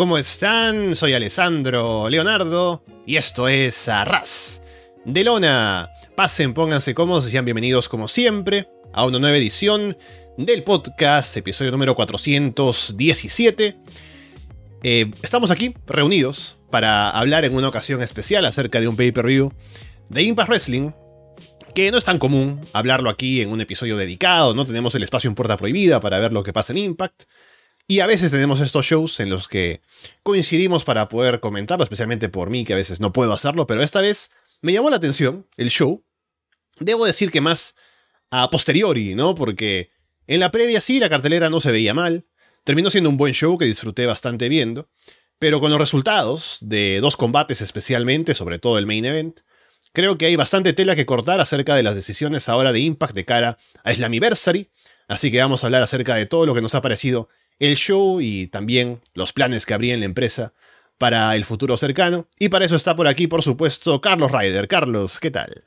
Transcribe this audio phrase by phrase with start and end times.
[0.00, 0.94] ¿Cómo están?
[0.94, 4.62] Soy Alessandro Leonardo y esto es Arras
[5.04, 5.90] de Lona.
[6.16, 9.98] Pasen, pónganse cómodos y sean bienvenidos como siempre a una nueva edición
[10.38, 13.76] del podcast, episodio número 417.
[14.84, 19.52] Eh, estamos aquí reunidos para hablar en una ocasión especial acerca de un pay-per-view
[20.08, 20.92] de Impact Wrestling,
[21.74, 25.28] que no es tan común hablarlo aquí en un episodio dedicado, no tenemos el espacio
[25.28, 27.24] en puerta prohibida para ver lo que pasa en Impact.
[27.90, 29.80] Y a veces tenemos estos shows en los que
[30.22, 34.00] coincidimos para poder comentarlo, especialmente por mí, que a veces no puedo hacerlo, pero esta
[34.00, 36.04] vez me llamó la atención el show.
[36.78, 37.74] Debo decir que más
[38.30, 39.34] a posteriori, ¿no?
[39.34, 39.90] Porque
[40.28, 42.26] en la previa sí, la cartelera no se veía mal.
[42.62, 44.88] Terminó siendo un buen show que disfruté bastante viendo.
[45.40, 49.40] Pero con los resultados de dos combates especialmente, sobre todo el main event,
[49.92, 53.24] creo que hay bastante tela que cortar acerca de las decisiones ahora de Impact de
[53.24, 54.70] cara a Slammiversary.
[55.08, 57.28] Así que vamos a hablar acerca de todo lo que nos ha parecido
[57.60, 60.54] el show y también los planes que habría en la empresa
[60.98, 62.26] para el futuro cercano.
[62.38, 64.66] Y para eso está por aquí, por supuesto, Carlos Ryder.
[64.66, 65.64] Carlos, ¿qué tal?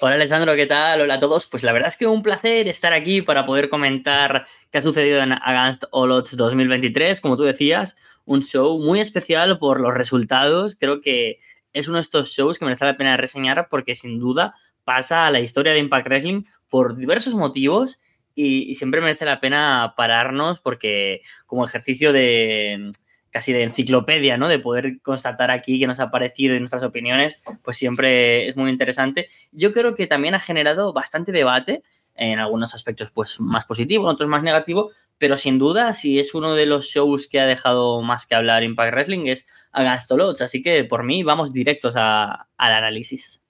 [0.00, 1.00] Hola Alessandro, ¿qué tal?
[1.00, 1.46] Hola a todos.
[1.46, 5.20] Pues la verdad es que un placer estar aquí para poder comentar qué ha sucedido
[5.22, 7.20] en Against All Odds 2023.
[7.20, 10.76] Como tú decías, un show muy especial por los resultados.
[10.76, 11.38] Creo que
[11.72, 14.54] es uno de estos shows que merece la pena reseñar porque sin duda
[14.84, 18.00] pasa a la historia de Impact Wrestling por diversos motivos
[18.38, 22.92] y, siempre merece la pena pararnos porque como ejercicio de
[23.30, 24.48] casi de enciclopedia, ¿no?
[24.48, 28.70] De poder constatar aquí qué nos ha parecido y nuestras opiniones, pues siempre es muy
[28.70, 29.28] interesante.
[29.52, 31.82] Yo creo que también ha generado bastante debate
[32.14, 36.34] en algunos aspectos pues más positivos, en otros más negativos, pero sin duda si es
[36.34, 40.36] uno de los shows que ha dejado más que hablar Impact Wrestling es Against All
[40.40, 43.42] así que por mí vamos directos al análisis.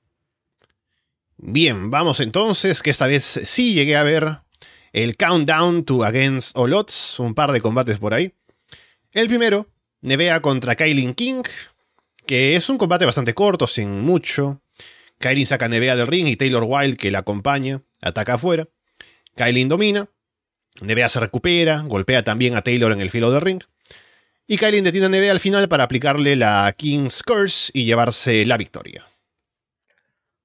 [1.37, 4.47] Bien, vamos entonces, que esta vez sí llegué a ver
[4.93, 6.75] el Countdown to Against All
[7.19, 8.34] un par de combates por ahí.
[9.12, 9.69] El primero,
[10.00, 11.43] Nevea contra Kailin King,
[12.26, 14.62] que es un combate bastante corto, sin mucho.
[15.19, 18.69] Kailin saca a Nevea del ring y Taylor Wilde, que la acompaña, ataca afuera.
[19.34, 20.09] Kailin domina.
[20.81, 23.62] Nevea se recupera, golpea también a Taylor en el filo del ring.
[24.47, 28.56] Y Kailin detiene a Nevea al final para aplicarle la King's Curse y llevarse la
[28.56, 29.06] victoria.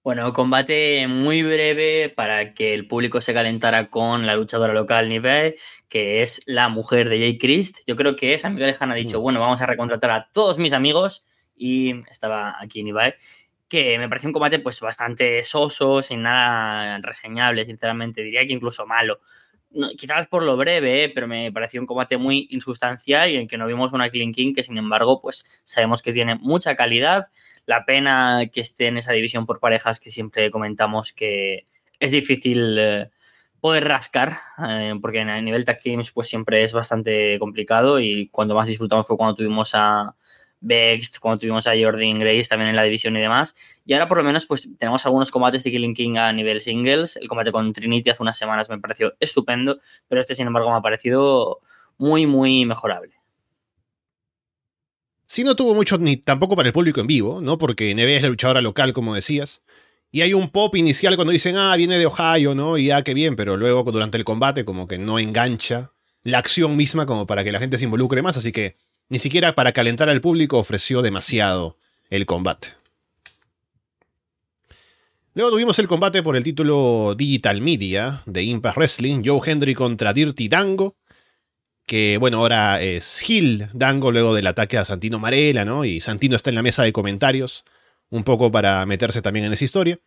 [0.03, 5.55] Bueno, combate muy breve para que el público se calentara con la luchadora local Nive,
[5.87, 7.79] que es la mujer de Jay Christ.
[7.87, 9.23] Yo creo que esa amiga lejana ha dicho, mm.
[9.23, 11.23] bueno, vamos a recontratar a todos mis amigos
[11.55, 13.15] y estaba aquí Nive,
[13.69, 18.85] que me pareció un combate pues bastante soso, sin nada reseñable, sinceramente, diría que incluso
[18.85, 19.21] malo
[19.97, 23.65] quizás por lo breve, pero me pareció un combate muy insustancial y en que no
[23.65, 27.23] vimos una Clean King que sin embargo pues sabemos que tiene mucha calidad.
[27.65, 31.65] La pena que esté en esa división por parejas que siempre comentamos que
[31.99, 33.09] es difícil eh,
[33.61, 38.27] poder rascar, eh, porque en el nivel tag teams pues siempre es bastante complicado y
[38.27, 40.15] cuando más disfrutamos fue cuando tuvimos a
[40.59, 43.55] Vext, cuando tuvimos a Jordan Grace también en la división y demás.
[43.85, 47.17] Y ahora por lo menos pues tenemos algunos combates de Killing King a nivel singles.
[47.17, 50.77] El combate con Trinity hace unas semanas me pareció estupendo, pero este sin embargo me
[50.77, 51.59] ha parecido
[51.97, 53.22] muy, muy mejorable.
[55.33, 57.57] Sí, no tuvo mucho ni tampoco para el público en vivo, ¿no?
[57.57, 59.63] Porque Neve es la luchadora local, como decías.
[60.11, 62.77] Y hay un pop inicial cuando dicen, ah, viene de Ohio, ¿no?
[62.77, 66.77] Y ah, qué bien, pero luego durante el combate como que no engancha la acción
[66.77, 68.77] misma como para que la gente se involucre más, así que
[69.09, 71.79] ni siquiera para calentar al público ofreció demasiado
[72.11, 72.67] el combate.
[75.33, 80.13] Luego tuvimos el combate por el título Digital Media de Impact Wrestling, Joe Hendry contra
[80.13, 80.95] Dirty Dango,
[81.85, 85.85] que bueno, ahora es Hill Dango luego del ataque a Santino Marella, ¿no?
[85.85, 87.65] Y Santino está en la mesa de comentarios,
[88.09, 89.99] un poco para meterse también en esa historia.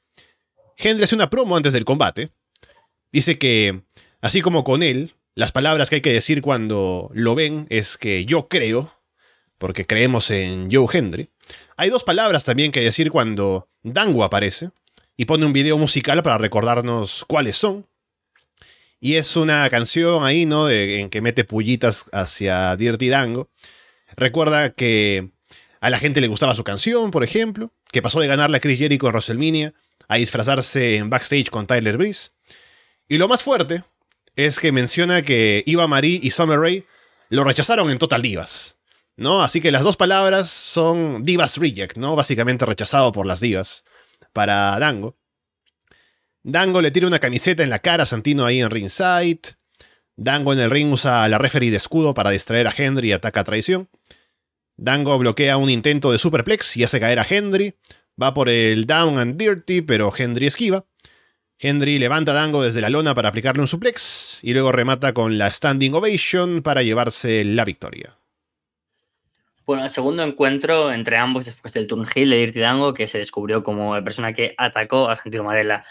[0.77, 2.31] Hendry hace una promo antes del combate.
[3.13, 3.83] Dice que,
[4.21, 8.25] así como con él, las palabras que hay que decir cuando lo ven es que
[8.25, 8.93] yo creo,
[9.59, 11.31] porque creemos en Joe Hendry.
[11.77, 14.71] Hay dos palabras también que decir cuando Dango aparece
[15.17, 17.87] y pone un video musical para recordarnos cuáles son.
[19.01, 20.71] Y es una canción ahí, ¿no?
[20.71, 23.51] en que mete pullitas hacia Dirty Dango.
[24.17, 25.31] Recuerda que
[25.81, 28.79] a la gente le gustaba su canción, por ejemplo, que pasó de ganarle a Chris
[28.79, 29.75] Jericho en WrestleMania
[30.09, 32.31] a disfrazarse en backstage con Tyler Breeze.
[33.09, 33.85] Y lo más fuerte
[34.35, 36.85] es que menciona que Eva Marie y Summer Rae
[37.29, 38.77] lo rechazaron en Total Divas.
[39.19, 39.43] ¿No?
[39.43, 42.17] Así que las dos palabras son Divas Reject, ¿no?
[42.17, 43.83] Básicamente rechazado por las divas
[44.35, 45.17] para Dango.
[46.49, 49.57] Dango le tira una camiseta en la cara a Santino ahí en ringside.
[50.15, 53.41] Dango en el ring usa la referee de escudo para distraer a Henry y ataca
[53.41, 53.89] a traición.
[54.77, 57.75] Dango bloquea un intento de superplex y hace caer a Henry.
[58.23, 60.85] Va por el down and dirty, pero Henry esquiva.
[61.59, 65.39] Henry levanta a Dango desde la lona para aplicarle un suplex y luego remata con
[65.39, 68.17] la standing ovation para llevarse la victoria.
[69.65, 73.19] Bueno, el segundo encuentro entre ambos después del turn heel de Dirty Dango, que se
[73.19, 75.83] descubrió como la persona que atacó a Santino Marella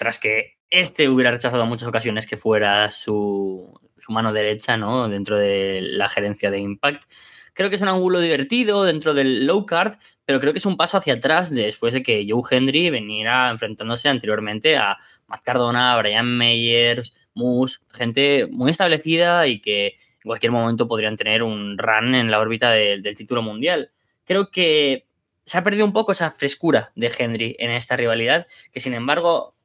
[0.00, 5.10] tras que este hubiera rechazado en muchas ocasiones que fuera su, mano derecha ¿no?
[5.10, 7.04] dentro de la gerencia de Impact.
[7.52, 10.78] Creo que es un ángulo divertido dentro del low card, pero creo que es un
[10.78, 16.34] paso hacia atrás después de que Joe Hendry veniera enfrentándose anteriormente a Matt Cardona, Brian
[16.34, 22.30] Meyers, Moose, gente muy establecida y que en cualquier momento podrían tener un run en
[22.30, 23.90] la órbita del título mundial.
[24.24, 25.06] Creo que
[25.44, 29.59] se ha perdido un poco esa frescura de Hendry en esta rivalidad, que sin embargo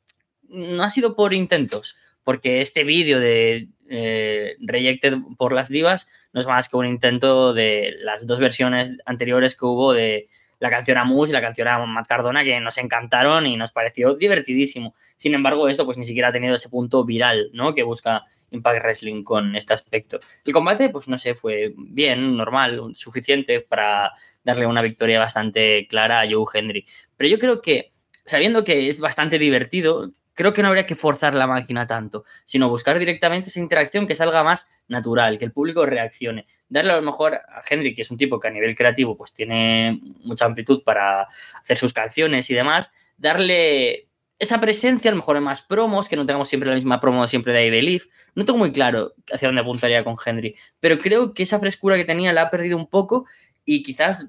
[0.50, 6.40] no ha sido por intentos, porque este vídeo de eh, Rejected por las divas no
[6.40, 10.28] es más que un intento de las dos versiones anteriores que hubo de
[10.60, 13.72] la canción a Moose y la canción a Matt Cardona que nos encantaron y nos
[13.72, 14.96] pareció divertidísimo.
[15.18, 17.76] Sin embargo, esto pues ni siquiera ha tenido ese punto viral, ¿no?
[17.76, 20.20] Que busca Impact Wrestling con este aspecto.
[20.46, 24.14] El combate, pues no sé, fue bien, normal, suficiente para
[24.44, 26.86] darle una victoria bastante clara a Joe Henry.
[27.18, 27.92] Pero yo creo que,
[28.26, 32.70] sabiendo que es bastante divertido, creo que no habría que forzar la máquina tanto, sino
[32.70, 36.46] buscar directamente esa interacción que salga más natural, que el público reaccione.
[36.70, 39.34] Darle a lo mejor a Henry, que es un tipo que a nivel creativo pues
[39.34, 41.28] tiene mucha amplitud para
[41.62, 46.18] hacer sus canciones y demás, darle esa presencia, a lo mejor en más promos, que
[46.18, 48.06] no tengamos siempre la misma promo siempre de I Believe.
[48.36, 52.04] No tengo muy claro hacia dónde apuntaría con Henry, pero creo que esa frescura que
[52.04, 53.26] tenía la ha perdido un poco
[53.64, 54.28] y quizás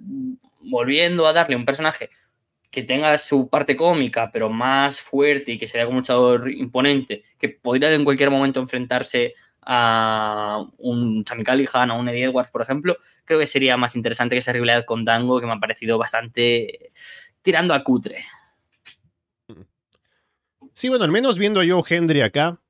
[0.63, 2.11] volviendo a darle un personaje
[2.77, 6.51] que tenga su parte cómica, pero más fuerte y que se vea como un luchador
[6.53, 9.33] imponente, que podría en cualquier momento enfrentarse
[9.63, 14.35] a un Sami Callihan, a un Eddie Edwards, por ejemplo, creo que sería más interesante
[14.35, 16.93] que esa rivalidad con Dango, que me ha parecido bastante
[17.41, 18.27] tirando a cutre.
[20.75, 22.61] Sí, bueno, al menos viendo a Joe Hendry acá,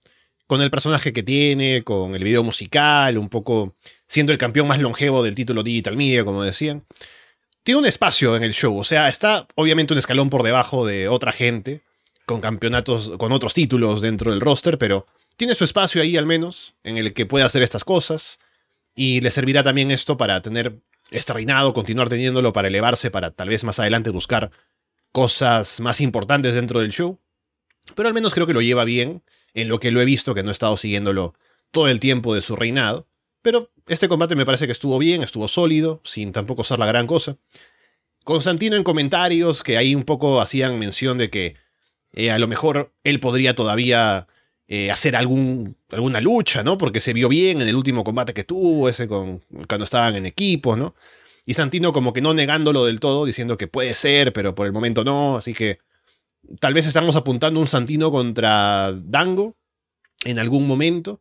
[0.46, 3.74] con el personaje que tiene, con el video musical, un poco
[4.06, 6.84] siendo el campeón más longevo del título Digital Media, como decían,
[7.66, 8.78] tiene un espacio en el show.
[8.78, 11.80] O sea, está obviamente un escalón por debajo de otra gente,
[12.24, 16.76] con campeonatos, con otros títulos dentro del roster, pero tiene su espacio ahí al menos,
[16.84, 18.38] en el que puede hacer estas cosas.
[18.94, 20.78] Y le servirá también esto para tener
[21.10, 24.52] este reinado, continuar teniéndolo para elevarse, para tal vez más adelante buscar
[25.10, 27.18] cosas más importantes dentro del show.
[27.96, 29.24] Pero al menos creo que lo lleva bien,
[29.54, 31.34] en lo que lo he visto, que no he estado siguiéndolo
[31.72, 33.08] todo el tiempo de su reinado.
[33.46, 37.06] Pero este combate me parece que estuvo bien, estuvo sólido, sin tampoco ser la gran
[37.06, 37.36] cosa.
[38.24, 41.54] Constantino en comentarios que ahí un poco hacían mención de que
[42.10, 44.26] eh, a lo mejor él podría todavía
[44.66, 46.76] eh, hacer algún, alguna lucha, ¿no?
[46.76, 50.26] Porque se vio bien en el último combate que tuvo, ese con, cuando estaban en
[50.26, 50.96] equipo, ¿no?
[51.44, 54.72] Y Santino como que no negándolo del todo, diciendo que puede ser, pero por el
[54.72, 55.78] momento no, así que
[56.58, 59.54] tal vez estamos apuntando un Santino contra Dango
[60.24, 61.20] en algún momento.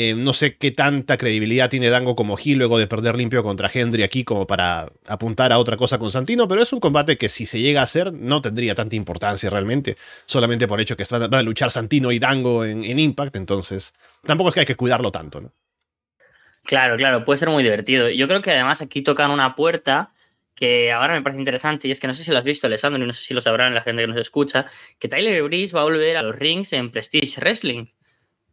[0.00, 3.68] Eh, no sé qué tanta credibilidad tiene Dango como Gil luego de perder limpio contra
[3.68, 7.28] Hendry aquí como para apuntar a otra cosa con Santino, pero es un combate que
[7.28, 11.34] si se llega a hacer no tendría tanta importancia realmente, solamente por hecho que van
[11.34, 13.92] a luchar Santino y Dango en, Impact, entonces
[14.24, 15.52] tampoco es que hay que cuidarlo tanto, ¿no?
[16.62, 18.08] Claro, claro, puede ser muy divertido.
[18.08, 20.12] Yo creo que además aquí tocan una puerta
[20.54, 23.02] que ahora me parece interesante y es que no sé si lo has visto, Alessandro,
[23.02, 24.64] y no sé si lo sabrán la gente que nos escucha,
[25.00, 27.86] que Tyler Breeze va a volver a los rings en Prestige Wrestling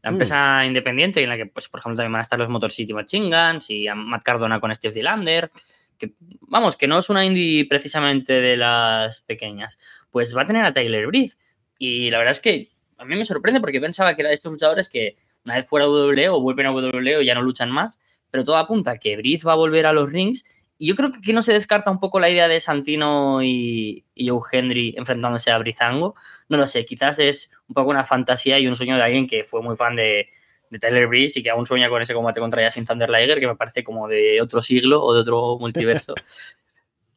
[0.05, 0.13] la mm.
[0.13, 2.93] empresa independiente en la que, pues, por ejemplo, también van a estar los Motor City
[2.93, 5.51] Machine Guns y a Matt Cardona con Steve Dillander,
[5.97, 9.79] que, vamos, que no es una indie precisamente de las pequeñas,
[10.11, 11.37] pues va a tener a Tyler Breeze.
[11.79, 12.69] Y la verdad es que
[12.99, 15.89] a mí me sorprende porque pensaba que era de estos luchadores que una vez fuera
[15.89, 19.17] WWE o vuelven a WWE o ya no luchan más, pero todo apunta a que
[19.17, 20.45] Breeze va a volver a los rings
[20.77, 24.05] y yo creo que aquí no se descarta un poco la idea de Santino y,
[24.17, 26.15] Joe Henry enfrentándose a Brizango.
[26.49, 29.43] No lo sé, quizás es un poco una fantasía y un sueño de alguien que
[29.43, 30.27] fue muy fan de,
[30.69, 33.47] de Tyler Breeze y que aún sueña con ese combate contra Yasin Thunder Liger, que
[33.47, 36.13] me parece como de otro siglo o de otro multiverso.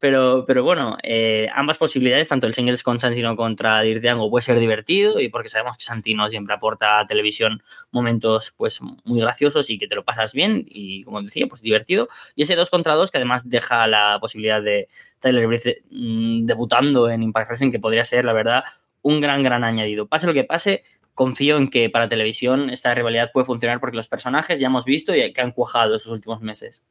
[0.00, 4.60] Pero, pero bueno, eh, ambas posibilidades, tanto el singles con Santino contra Dirtiango puede ser
[4.60, 9.78] divertido y porque sabemos que Santino siempre aporta a televisión momentos pues muy graciosos y
[9.78, 12.08] que te lo pasas bien y como decía, pues divertido.
[12.36, 14.88] Y ese 2 contra 2 que además deja la posibilidad de
[15.18, 18.64] Tyler Breeze mm, debutando en Impact Wrestling que podría ser, la verdad,
[19.02, 20.06] un gran, gran añadido.
[20.06, 24.06] Pase lo que pase, confío en que para televisión esta rivalidad puede funcionar porque los
[24.06, 26.84] personajes ya hemos visto y que han cuajado estos últimos meses.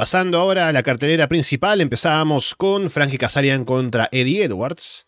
[0.00, 5.06] Pasando ahora a la cartelera principal, empezábamos con Frankie Kazarian contra Eddie Edwards.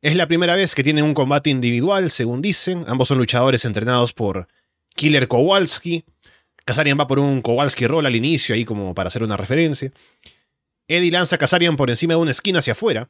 [0.00, 2.84] Es la primera vez que tienen un combate individual, según dicen.
[2.88, 4.48] Ambos son luchadores entrenados por
[4.96, 6.04] Killer Kowalski.
[6.64, 9.92] Kazarian va por un Kowalski roll al inicio, ahí como para hacer una referencia.
[10.88, 13.08] Eddie lanza a Kazarian por encima de una esquina hacia afuera.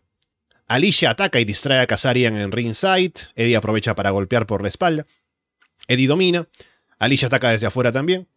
[0.68, 3.14] Alicia ataca y distrae a Kazarian en ringside.
[3.34, 5.06] Eddie aprovecha para golpear por la espalda.
[5.88, 6.46] Eddie domina.
[6.98, 8.28] Alicia ataca desde afuera también.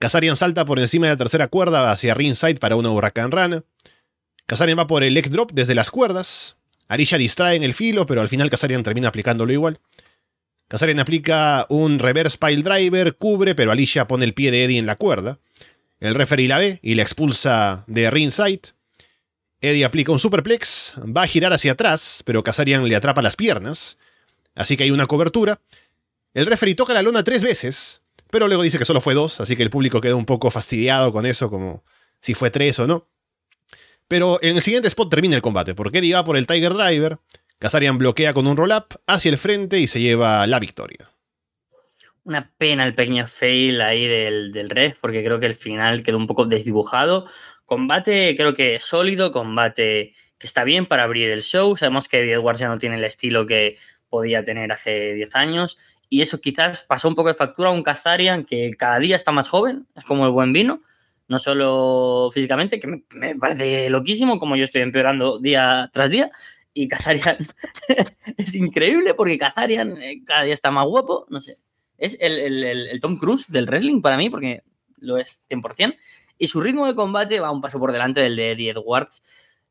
[0.00, 3.64] Kazarian salta por encima de la tercera cuerda hacia ringside para una huracán rana.
[4.46, 6.56] Kazarian va por el leg drop desde las cuerdas.
[6.88, 9.78] Alicia distrae en el filo, pero al final Kazarian termina aplicándolo igual.
[10.68, 14.86] Kazarian aplica un reverse pile driver, cubre, pero Alicia pone el pie de Eddie en
[14.86, 15.38] la cuerda.
[16.00, 18.72] El referee la ve y la expulsa de ringside.
[19.60, 23.98] Eddie aplica un superplex, va a girar hacia atrás, pero Kazarian le atrapa las piernas.
[24.54, 25.60] Así que hay una cobertura.
[26.32, 27.99] El referee toca la lona tres veces,
[28.30, 31.12] pero luego dice que solo fue dos, así que el público queda un poco fastidiado
[31.12, 31.84] con eso, como
[32.20, 33.08] si fue tres o no.
[34.08, 37.18] Pero en el siguiente spot termina el combate, porque Eddie va por el Tiger Driver,
[37.58, 41.10] Kazarian bloquea con un roll-up hacia el frente y se lleva la victoria.
[42.24, 46.16] Una pena el pequeño fail ahí del, del ref, porque creo que el final quedó
[46.16, 47.26] un poco desdibujado.
[47.66, 51.76] Combate creo que sólido, combate que está bien para abrir el show.
[51.76, 53.76] Sabemos que Eddie Edwards ya no tiene el estilo que
[54.08, 55.78] podía tener hace 10 años
[56.12, 59.30] y eso quizás pasó un poco de factura a un Kazarian que cada día está
[59.30, 60.82] más joven, es como el buen vino,
[61.28, 66.32] no solo físicamente, que me, parece loquísimo, como yo estoy empeorando día tras día,
[66.74, 67.38] y Kazarian
[68.36, 71.58] es increíble porque Kazarian eh, cada día está más guapo, no sé,
[71.96, 74.64] es el, Tom Cruise del wrestling para mí, porque
[74.96, 75.96] lo es 100%,
[76.38, 79.22] y su ritmo de combate va un paso por delante del de Edwards,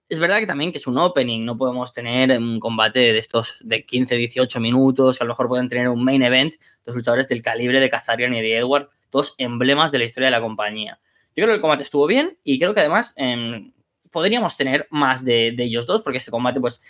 [0.10, 3.58] es verdad que también que es un opening, no podemos tener un combate de estos
[3.62, 7.44] de 15, 18 minutos, a lo mejor pueden tener un main event, dos luchadores del
[7.44, 11.00] calibre de Kazarian y de Edward, dos emblemas de la historia de la compañía.
[11.36, 13.72] Yo creo que el combate estuvo bien y creo que además em,
[14.10, 16.82] podríamos tener más de, ellos dos, porque este combate pues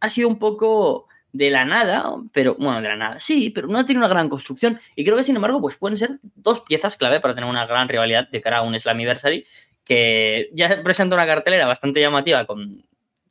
[0.00, 3.84] ha sido un poco de la nada, pero bueno, de la nada, sí, pero no
[3.84, 7.20] tenido una gran construcción y creo que sin embargo pues pueden ser dos piezas clave
[7.20, 9.46] para tener una gran rivalidad de cara a un Slammiversary
[9.92, 12.82] que ya presenta una cartelera bastante llamativa con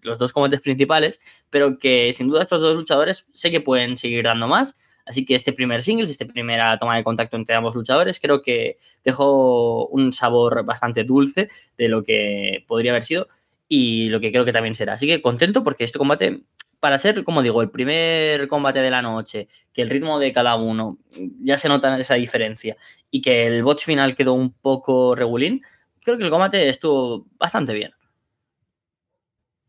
[0.03, 4.25] los dos combates principales, pero que sin duda estos dos luchadores sé que pueden seguir
[4.25, 4.75] dando más.
[5.03, 8.77] Así que este primer singles, esta primera toma de contacto entre ambos luchadores, creo que
[9.03, 11.49] dejó un sabor bastante dulce
[11.79, 13.27] de lo que podría haber sido
[13.67, 14.93] y lo que creo que también será.
[14.93, 16.43] Así que contento porque este combate,
[16.79, 20.55] para ser, como digo, el primer combate de la noche, que el ritmo de cada
[20.57, 20.99] uno
[21.39, 22.77] ya se nota esa diferencia
[23.09, 25.63] y que el botch final quedó un poco regulín,
[26.03, 27.91] creo que el combate estuvo bastante bien.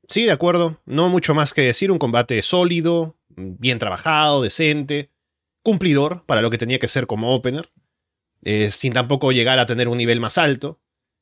[0.09, 0.81] Sí, de acuerdo.
[0.85, 1.91] No mucho más que decir.
[1.91, 5.11] Un combate sólido, bien trabajado, decente,
[5.63, 7.71] cumplidor para lo que tenía que ser como opener,
[8.43, 10.81] eh, sin tampoco llegar a tener un nivel más alto,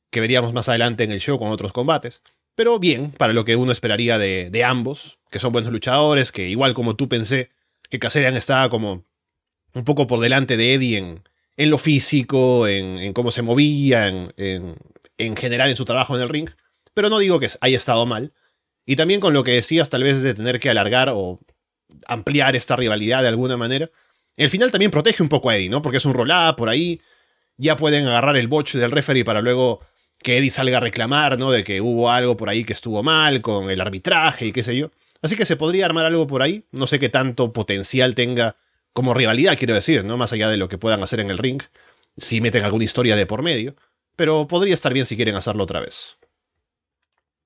[0.09, 2.21] que veríamos más adelante en el show con otros combates.
[2.55, 6.73] Pero bien, para lo que uno esperaría de, ambos, que son buenos luchadores, que igual
[6.73, 7.49] como tú pensé
[7.89, 9.05] que Kazarian estaba como
[9.73, 11.23] un poco por delante de Eddie en,
[11.55, 14.75] en lo físico, en, cómo se movía, en, en
[15.35, 16.49] general en su trabajo en el ring,
[16.93, 18.33] pero no digo que haya estado mal.
[18.85, 21.39] Y también con lo que decías tal vez de tener que alargar o
[22.07, 23.89] ampliar esta rivalidad de alguna manera.
[24.37, 25.81] El final también protege un poco a Eddie, ¿no?
[25.81, 27.01] Porque es un roll por ahí.
[27.57, 29.81] Ya pueden agarrar el botch del referee para luego
[30.23, 31.51] que Eddie salga a reclamar, ¿no?
[31.51, 34.75] De que hubo algo por ahí que estuvo mal con el arbitraje y qué sé
[34.75, 34.91] yo.
[35.21, 36.65] Así que se podría armar algo por ahí.
[36.71, 38.55] No sé qué tanto potencial tenga
[38.93, 40.17] como rivalidad, quiero decir, ¿no?
[40.17, 41.61] Más allá de lo que puedan hacer en el ring.
[42.17, 43.75] Si meten alguna historia de por medio
[44.15, 46.17] pero podría estar bien si quieren hacerlo otra vez.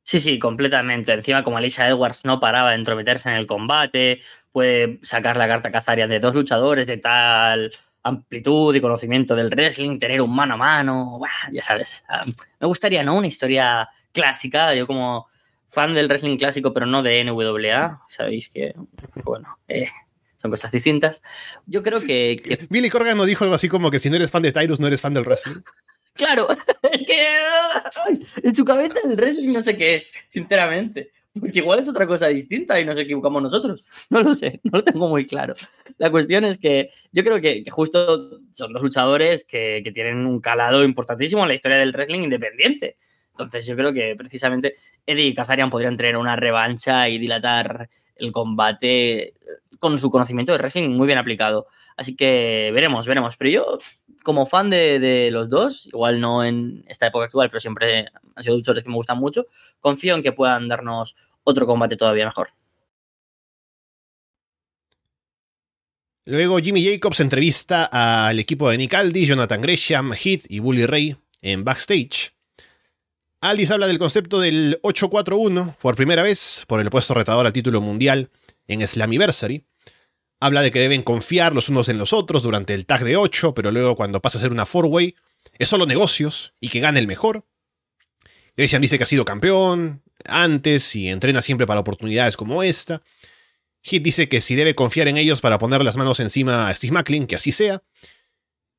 [0.04, 1.14] Sí, sí, completamente.
[1.14, 5.72] Encima, como Alicia Edwards no paraba de entrometerse en el combate, puede sacar la carta
[5.72, 7.72] cazaria de dos luchadores de tal
[8.04, 11.20] amplitud y conocimiento del wrestling, tener un mano a mano,
[11.52, 12.06] ya sabes.
[12.08, 12.24] Ah,
[12.60, 13.16] me gustaría, ¿no?
[13.16, 15.28] Una historia clásica, yo como
[15.66, 18.76] fan del wrestling clásico, pero no de NWA, sabéis que,
[19.24, 19.90] bueno, eh,
[20.38, 21.24] son cosas distintas.
[21.66, 24.44] Yo creo que, Billy Corgan nos dijo algo así como que si no eres fan
[24.44, 25.62] de Tyrus, no eres fan del wrestling.
[26.16, 26.48] Claro,
[26.92, 27.28] es que
[28.42, 31.12] en su cabeza el wrestling no sé qué es, sinceramente.
[31.38, 33.84] Porque igual es otra cosa distinta y nos equivocamos nosotros.
[34.10, 35.54] No lo sé, no lo tengo muy claro.
[35.98, 40.40] La cuestión es que yo creo que, justo son dos luchadores que, que, tienen un
[40.40, 42.98] calado importantísimo en la historia del wrestling independiente.
[43.32, 48.32] Entonces yo creo que precisamente Eddie y Kazarian podrían tener una revancha y dilatar el
[48.32, 49.34] combate
[49.80, 51.68] con su conocimiento de wrestling muy bien aplicado.
[51.98, 53.36] Así que veremos, veremos.
[53.36, 53.80] Pero yo,
[54.26, 58.58] como fan de, los dos, igual no en esta época actual, pero siempre han sido
[58.58, 59.46] luchadores que me gustan mucho,
[59.80, 62.50] confío en que puedan darnos otro combate todavía mejor.
[66.26, 71.16] Luego Jimmy Jacobs entrevista al equipo de Nick Aldis, Jonathan Gresham, Heath y Bully Ray
[71.44, 72.34] en backstage.
[73.42, 77.80] Aldis habla del concepto del 841 por primera vez por el puesto retador al título
[77.80, 78.32] mundial
[78.68, 79.64] en Slammiversary.
[80.40, 83.54] Habla de que deben confiar los unos en los otros durante el tag de 8,
[83.54, 85.16] pero luego cuando pasa a ser una four-way
[85.58, 87.46] es solo negocios y que gane el mejor.
[88.58, 93.02] Gresham dice que ha sido campeón antes y entrena siempre para oportunidades como esta.
[93.82, 96.94] Hit dice que si debe confiar en ellos para poner las manos encima a Steve
[96.94, 97.84] Macklin, que así sea.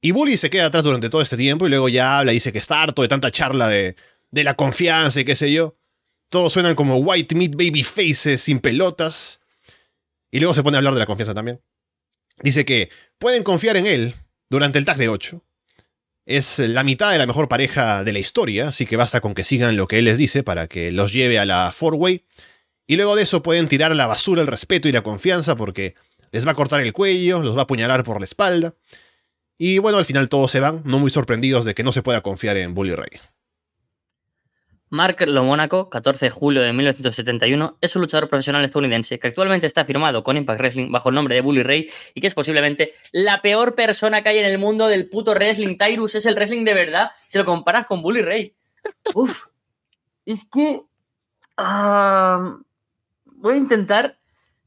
[0.01, 2.59] Y Bully se queda atrás durante todo este tiempo y luego ya habla dice que
[2.59, 3.97] está harto de tanta charla de
[4.31, 5.77] de la confianza y qué sé yo.
[6.29, 9.41] Todos suenan como white meat baby faces sin pelotas.
[10.37, 11.63] Y luego se pone a hablar de la confianza también.
[12.43, 14.17] Dice que pueden confiar en él
[14.51, 15.43] durante el tag de 8.
[16.27, 19.45] Es la mitad de la mejor pareja de la historia, así que basta con que
[19.45, 22.27] sigan lo que él les dice para que los lleve a la four-way.
[22.87, 25.95] Y luego de eso pueden tirar a la basura el respeto y la confianza porque
[26.33, 28.75] les va a cortar el cuello, los va a apuñalar por la espalda.
[29.57, 32.21] Y bueno, al final todos se van, no muy sorprendidos de que no se pueda
[32.21, 33.09] confiar en Bully Ray.
[34.89, 39.85] Mark Lomónaco, 14 de julio de 1971, es un luchador profesional estadounidense que actualmente está
[39.85, 43.43] firmado con Impact Wrestling bajo el nombre de Bully Ray y que es posiblemente la
[43.43, 45.77] peor persona que hay en el mundo del puto wrestling.
[45.77, 48.55] Tyrus es el wrestling de verdad si lo comparas con Bully Ray.
[49.15, 49.47] Uf,
[50.25, 50.83] es que...
[51.57, 54.19] voy a intentar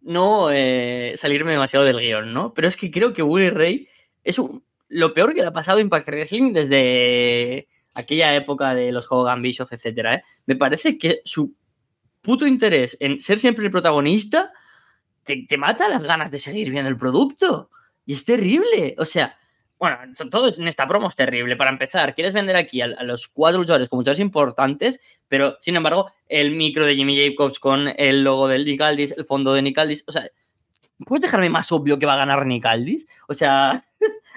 [0.02, 2.54] no eh, salirme demasiado del guion, ¿no?
[2.54, 3.88] Pero es que creo que Bully Ray
[4.24, 4.42] es
[4.90, 9.42] lo peor que le ha pasado a Impact Wrestling desde aquella época de los Hogan,
[9.42, 10.24] Bischoff, etcétera, ¿eh?
[10.46, 11.56] me parece que su
[12.22, 14.52] puto interés en ser siempre el protagonista
[15.24, 17.70] te, mata las ganas de seguir viendo el producto.
[18.06, 18.96] Y es terrible.
[18.98, 19.38] O sea,
[19.78, 19.98] bueno,
[20.32, 21.56] todo en esta promo es terrible.
[21.56, 26.12] Para empezar, quieres vender aquí a, los cuatro luchadores como luchadores importantes, pero sin embargo,
[26.28, 29.78] el micro de Jimmy Jacobs con el logo del Nick Aldis, el fondo de Nick
[29.78, 30.28] Aldis, o sea,
[31.06, 33.08] ¿puedes dejarme más obvio que va a ganar Nick Aldis?
[33.28, 33.84] O sea,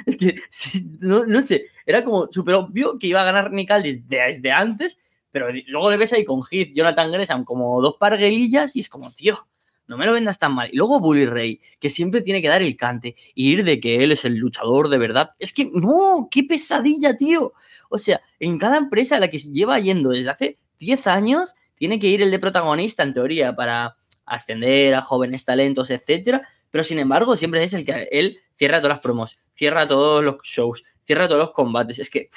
[0.06, 0.36] es que,
[1.00, 4.98] no, sé, era como súper obvio que iba a ganar Nick Aldis desde antes,
[5.30, 9.10] pero luego le ves ahí con Heath, Jonathan Gresham como dos parguelillas y es como,
[9.12, 9.46] tío,
[9.86, 10.68] no me lo vendas tan mal.
[10.72, 14.04] Y luego Bully Ray, que siempre tiene que dar el cante y ir de que
[14.04, 15.30] él es el luchador de verdad.
[15.38, 17.52] Es que, no, qué pesadilla, tío.
[17.88, 21.98] O sea, en cada empresa a la que lleva yendo desde hace 10 años, tiene
[21.98, 26.98] que ir el de protagonista, en teoría, para ascender a jóvenes talentos, etcétera pero sin
[26.98, 31.28] embargo siempre es el que él cierra todas las promos, cierra todos los shows, cierra
[31.28, 31.98] todos los combates.
[31.98, 32.28] Es que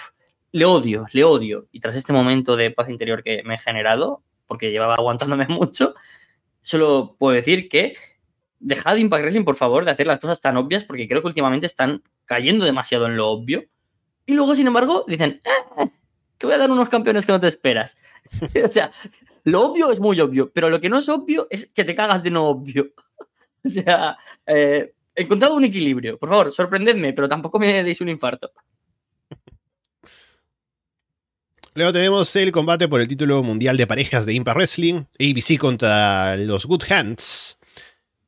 [0.52, 1.68] le odio, le odio.
[1.72, 5.96] Y tras este momento de paz interior que me he generado, porque llevaba aguantándome mucho,
[6.62, 7.96] solo puedo decir que
[8.60, 11.66] dejad Impact Wrestling, por favor, de hacer las cosas tan obvias, porque creo que últimamente
[11.66, 13.66] están cayendo demasiado en lo obvio.
[14.26, 15.42] Y luego, sin embargo, dicen,
[15.78, 15.90] eh,
[16.38, 17.98] te voy a dar unos campeones que no te esperas.
[18.64, 18.90] o sea,
[19.44, 22.24] lo obvio es muy obvio, pero lo que no es obvio es que te cagas
[22.24, 22.92] de no obvio.
[23.66, 26.18] O sea, eh, encontrado un equilibrio.
[26.18, 28.52] Por favor, sorprendedme, pero tampoco me deis un infarto.
[31.74, 36.38] Luego tenemos el combate por el título mundial de parejas de Impact Wrestling, ABC contra
[36.38, 37.60] los Good Hands.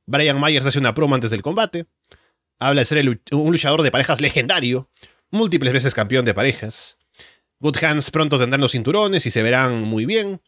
[0.06, 1.86] Brian Myers hace una promo antes del combate.
[2.60, 4.90] Habla de ser un luchador de parejas legendario,
[5.32, 6.98] múltiples veces campeón de parejas.
[7.60, 10.42] Good Hands pronto tendrán los cinturones y se verán muy bien.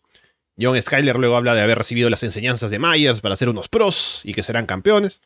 [0.60, 4.22] John Skyler luego habla de haber recibido las enseñanzas de Myers para ser unos pros
[4.26, 5.22] y que serán campeones.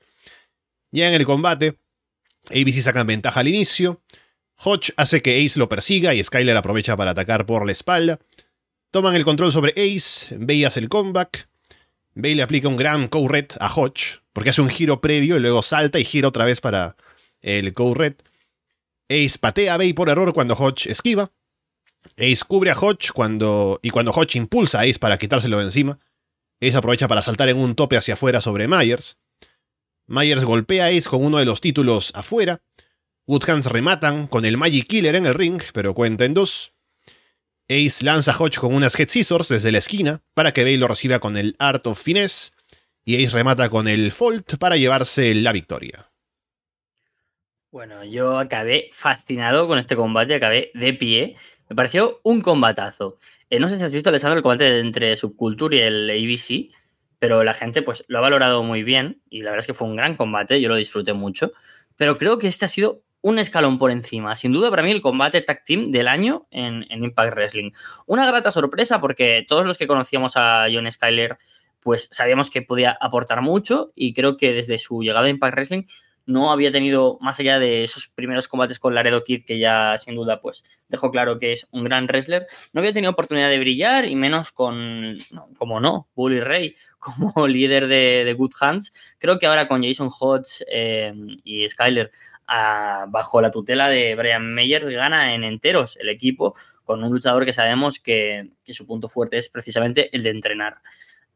[0.94, 1.80] Ya en el combate,
[2.52, 4.04] ABC sacan ventaja al inicio.
[4.64, 8.20] Hodge hace que Ace lo persiga y Skyler aprovecha para atacar por la espalda.
[8.92, 11.50] Toman el control sobre Ace, Bay hace el comeback.
[12.14, 15.64] Bay le aplica un gran co-red a Hodge, porque hace un giro previo y luego
[15.64, 16.96] salta y gira otra vez para
[17.42, 18.14] el co-red.
[19.10, 21.32] Ace patea a Bay por error cuando Hodge esquiva.
[22.18, 25.98] Ace cubre a Hodge cuando, y cuando Hodge impulsa a Ace para quitárselo de encima,
[26.62, 29.18] Ace aprovecha para saltar en un tope hacia afuera sobre Myers.
[30.08, 32.62] Myers golpea a Ace con uno de los títulos afuera.
[33.26, 36.74] Woodhands rematan con el Magic Killer en el ring, pero cuenta en dos.
[37.70, 40.88] Ace lanza a Hodge con unas Head Scissors desde la esquina para que Bay lo
[40.88, 42.52] reciba con el Art of Finesse.
[43.06, 46.10] Y Ace remata con el Fault para llevarse la victoria.
[47.72, 51.36] Bueno, yo acabé fascinado con este combate, acabé de pie.
[51.70, 53.18] Me pareció un combatazo.
[53.50, 56.72] Eh, no sé si has visto, Alessandro, el combate entre Subculture y el ABC.
[57.24, 59.88] Pero la gente pues lo ha valorado muy bien y la verdad es que fue
[59.88, 61.54] un gran combate, yo lo disfruté mucho,
[61.96, 64.36] pero creo que este ha sido un escalón por encima.
[64.36, 67.72] Sin duda, para mí, el combate tag team del año en, en, Impact Wrestling.
[68.08, 71.38] Una grata sorpresa porque todos los que conocíamos a John Skyler,
[71.80, 75.84] pues sabíamos que podía aportar mucho y creo que desde su llegada a Impact Wrestling
[76.26, 80.16] no había tenido, más allá de esos primeros combates con Laredo Kid, que ya sin
[80.16, 84.06] duda pues dejó claro que es un gran wrestler, no había tenido oportunidad de brillar
[84.06, 85.18] y menos con,
[85.58, 88.94] como no, Bully Ray como líder de, Good Hands.
[89.18, 92.12] Creo que ahora con Jason Hodge eh, y Skyler
[93.08, 97.54] bajo la tutela de Brian Meyers gana en enteros el equipo con un luchador que
[97.54, 100.78] sabemos que, su punto fuerte es precisamente el de entrenar.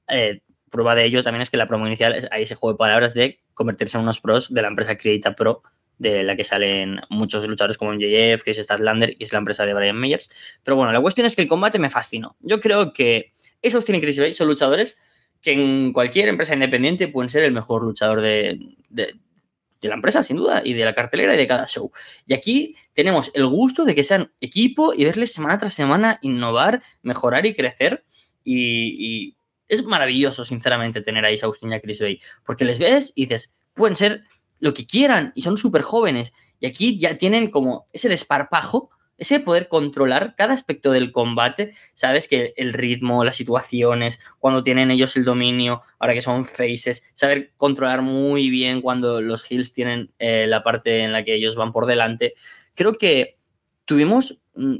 [0.08, 2.77] Eh, prueba de ello también es que la promo inicial es ahí ese juego de
[2.77, 5.63] palabras de convertirse en unos pros de la empresa Creata Pro,
[5.97, 9.65] de la que salen muchos luchadores como MJF, que es Statlander y es la empresa
[9.65, 10.60] de Brian Meyers.
[10.63, 12.36] Pero bueno, la cuestión es que el combate me fascinó.
[12.39, 14.97] Yo creo que esos y Chris Bay son luchadores
[15.41, 19.15] que en cualquier empresa independiente pueden ser el mejor luchador de, de,
[19.82, 21.91] la empresa, sin duda, y de la cartelera y de cada show.
[22.25, 26.82] Y aquí tenemos el gusto de que sean equipo y verles semana tras semana innovar,
[27.01, 28.03] mejorar y crecer.
[28.43, 33.25] y, es maravilloso, sinceramente, tener a Austin y a Chris Bay, porque les ves y
[33.25, 34.23] dices, pueden ser
[34.60, 36.34] lo que quieran y son súper jóvenes.
[36.60, 41.71] Y aquí ya tienen como ese desparpajo, ese poder controlar cada aspecto del combate.
[41.93, 47.10] Sabes que el ritmo, las situaciones, cuando tienen ellos el dominio, ahora que son faces,
[47.13, 51.56] saber controlar muy bien cuando los heels tienen eh, la parte en la que ellos
[51.56, 52.34] van por delante.
[52.75, 53.38] Creo que
[53.86, 54.75] tuvimos mm,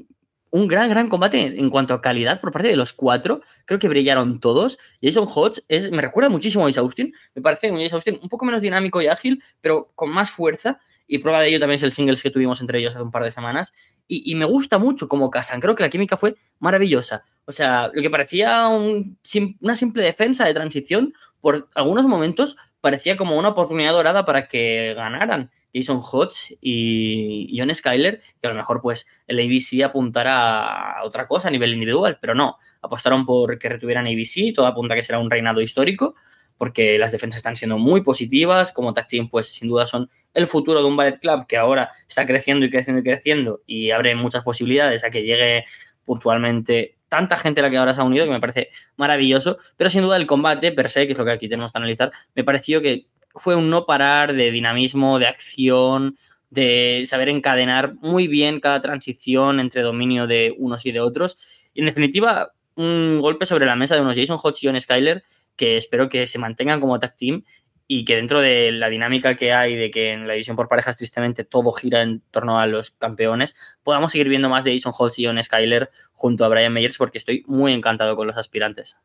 [0.52, 3.42] un gran, gran combate en cuanto a calidad por parte de los cuatro.
[3.66, 4.78] Creo que brillaron todos.
[5.02, 7.14] Jason Hodge es, me recuerda muchísimo a Ace Austin.
[7.36, 10.80] Me parece un Ace Austin un poco menos dinámico y ágil, pero con más fuerza.
[11.08, 13.24] Y prueba de ello también es el singles que tuvimos entre ellos hace un par
[13.24, 13.74] de semanas.
[14.08, 15.62] Y, me gusta mucho cómo casan.
[15.62, 17.24] Creo que la química fue maravillosa.
[17.46, 23.38] O sea, lo que parecía una simple defensa de transición, por algunos momentos parecía como
[23.38, 25.52] una oportunidad dorada para que ganaran.
[25.78, 31.28] Jason Hodge y John Skyler, que a lo mejor pues el ABC apuntara a otra
[31.28, 35.20] cosa a nivel individual, pero no, apostaron por que retuvieran ABC, todo apunta que será
[35.20, 36.16] un reinado histórico,
[36.58, 40.82] porque las defensas están siendo muy positivas, como tag pues sin duda son el futuro
[40.82, 44.44] de un ballet club que ahora está creciendo y creciendo y creciendo y abre muchas
[44.44, 45.66] posibilidades a que llegue
[46.04, 49.90] puntualmente tanta gente a la que ahora se ha unido que me parece maravilloso, pero
[49.90, 52.44] sin duda el combate per se, que es lo que aquí tenemos que analizar, me
[52.44, 56.18] pareció que fue un no parar de dinamismo, de acción,
[56.50, 61.38] de saber encadenar muy bien cada transición entre dominio de unos y de otros.
[61.74, 65.24] Y en definitiva, un golpe sobre la mesa de unos Jason Hodge y John Skyler
[65.58, 67.44] que espero que se mantengan como tag team
[67.88, 70.98] y que dentro de la dinámica que hay de que en la división por parejas
[70.98, 75.20] tristemente todo gira en torno a los campeones, podamos seguir viendo más de Jason Hodge
[75.20, 78.98] y John Skyler junto a Brian Meyers porque estoy muy encantado con los aspirantes.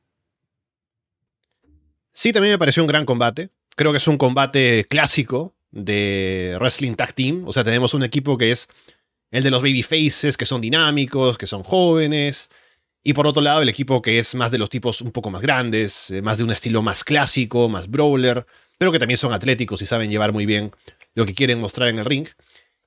[2.13, 6.95] Sí, también me pareció un gran combate creo que es un combate clásico de Wrestling
[6.95, 7.43] Tag Team.
[7.47, 8.69] O sea, tenemos un equipo que es
[9.31, 12.51] el de los baby faces, que son dinámicos, que son jóvenes.
[13.03, 15.43] Y por otro lado, el equipo que es más de los tipos un poco más
[15.43, 18.47] grandes, eh, más de un estilo más clásico, más brawler,
[18.79, 20.73] pero que también son atléticos y saben llevar muy bien
[21.15, 22.29] lo que quieren mostrar en el ring.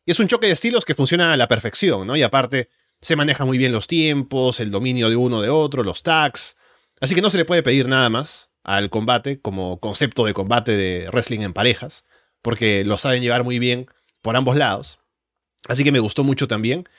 [0.06, 2.16] Y es un choque de estilos que funciona a la perfección, ¿no?
[2.16, 2.70] Y aparte,
[3.02, 6.56] se manejan muy bien los tiempos, el dominio de uno de otro, los tags.
[7.02, 10.74] Así que no se le puede pedir nada más al combate como concepto de combate
[10.74, 12.04] de wrestling en parejas,
[12.42, 13.88] porque lo saben llevar muy bien
[14.22, 15.00] por ambos lados.
[15.68, 16.90] Así que me gustó mucho también.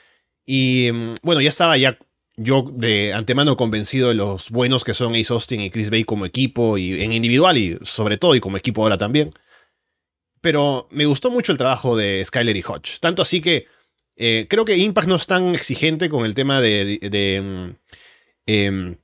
[0.45, 1.99] Y mm, bueno, ya estaba ya
[2.37, 6.25] yo de antemano convencido de los buenos que son Ace Austin y Chris Bay como
[6.25, 9.31] equipo y en individual y sobre todo y como equipo ahora también.
[10.39, 12.99] Pero me gustó mucho el trabajo de Skyler y Hodge.
[13.01, 13.67] Tanto así que
[14.15, 17.75] eh, creo que Impact no es tan exigente con el tema de, mm,
[18.45, 18.95] em,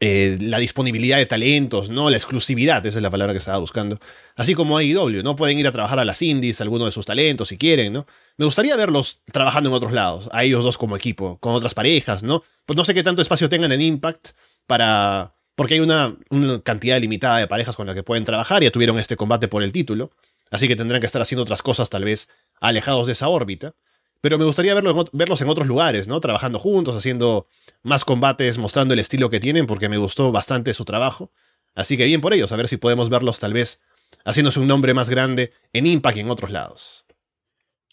[0.00, 2.08] la disponibilidad de talentos, ¿no?
[2.08, 3.98] La exclusividad, esa es la palabra que estaba buscando.
[4.36, 5.34] Así como AEW, ¿no?
[5.34, 8.06] Pueden ir a trabajar a las indies, alguno de sus talentos, si quieren, ¿no?
[8.36, 12.22] Me gustaría verlos trabajando en otros lados, a ellos dos como equipo, con otras parejas,
[12.22, 12.44] ¿no?
[12.64, 14.30] Pues no sé qué tanto espacio tengan en Impact
[14.66, 15.34] para...
[15.56, 19.00] Porque hay una, una cantidad limitada de parejas con las que pueden trabajar, ya tuvieron
[19.00, 20.12] este combate por el título,
[20.52, 22.28] así que tendrán que estar haciendo otras cosas tal vez
[22.60, 23.74] alejados de esa órbita.
[24.20, 26.20] Pero me gustaría verlos, verlos en otros lugares, ¿no?
[26.20, 27.46] Trabajando juntos, haciendo
[27.82, 31.30] más combates, mostrando el estilo que tienen, porque me gustó bastante su trabajo.
[31.74, 33.80] Así que bien por ellos, a ver si podemos verlos tal vez
[34.24, 37.04] haciéndose un nombre más grande en Impact y en otros lados.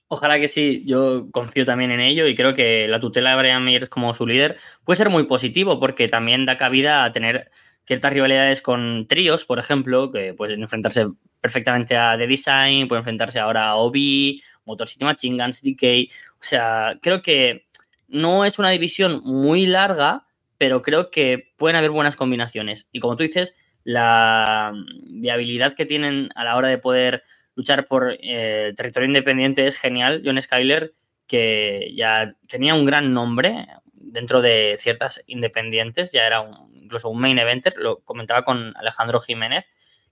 [0.08, 3.64] Ojalá que sí, yo confío también en ello y creo que la tutela de Brian
[3.64, 7.50] Myers como su líder puede ser muy positivo porque también da cabida a tener
[7.86, 11.08] ciertas rivalidades con tríos, por ejemplo, que pueden enfrentarse
[11.42, 16.12] perfectamente a The Design, pueden enfrentarse ahora a Obi Motor City Machine Guns, DK.
[16.34, 17.68] O sea, creo que
[18.08, 20.26] no es una división muy larga,
[20.58, 22.88] pero creo que pueden haber buenas combinaciones.
[22.92, 24.74] Y como tú dices, la
[25.08, 27.24] viabilidad que tienen a la hora de poder
[27.56, 30.22] luchar por eh, territorio independiente es genial.
[30.24, 30.94] John Skyler,
[31.28, 37.40] que ya tenía un gran nombre dentro de ciertas independientes, ya era incluso un main
[37.40, 39.66] eventer, lo comentaba con Alejandro Jiménez,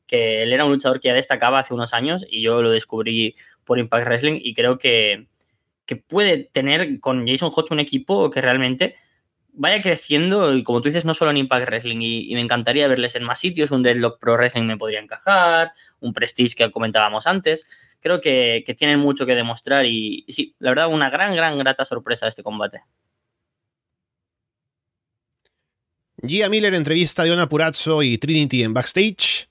[0.07, 3.35] que él era un luchador que ya destacaba hace unos años y yo lo descubrí
[3.63, 5.27] por Impact Wrestling y creo que,
[5.85, 8.95] que puede tener con Jason Hodge un equipo que realmente
[9.53, 13.15] vaya creciendo y como tú dices, no solo en Impact Wrestling y, me encantaría verles
[13.15, 17.65] en más sitios, un Deadlock Pro Wrestling me podría encajar, un Prestige que comentábamos antes,
[17.99, 22.27] creo que, tienen mucho que demostrar y, sí, la verdad, una gran, gran, grata sorpresa
[22.27, 22.81] este combate.
[26.25, 29.49] Gia Miller entrevista a Diona Purazzo y Trinity en backstage.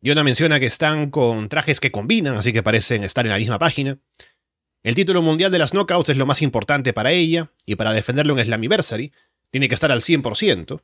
[0.00, 3.58] Diona menciona que están con trajes que combinan, así que parecen estar en la misma
[3.58, 3.98] página.
[4.82, 8.38] El título mundial de las knockouts es lo más importante para ella, y para defenderlo
[8.38, 9.12] en Slammiversary,
[9.50, 10.82] tiene que estar al 100%.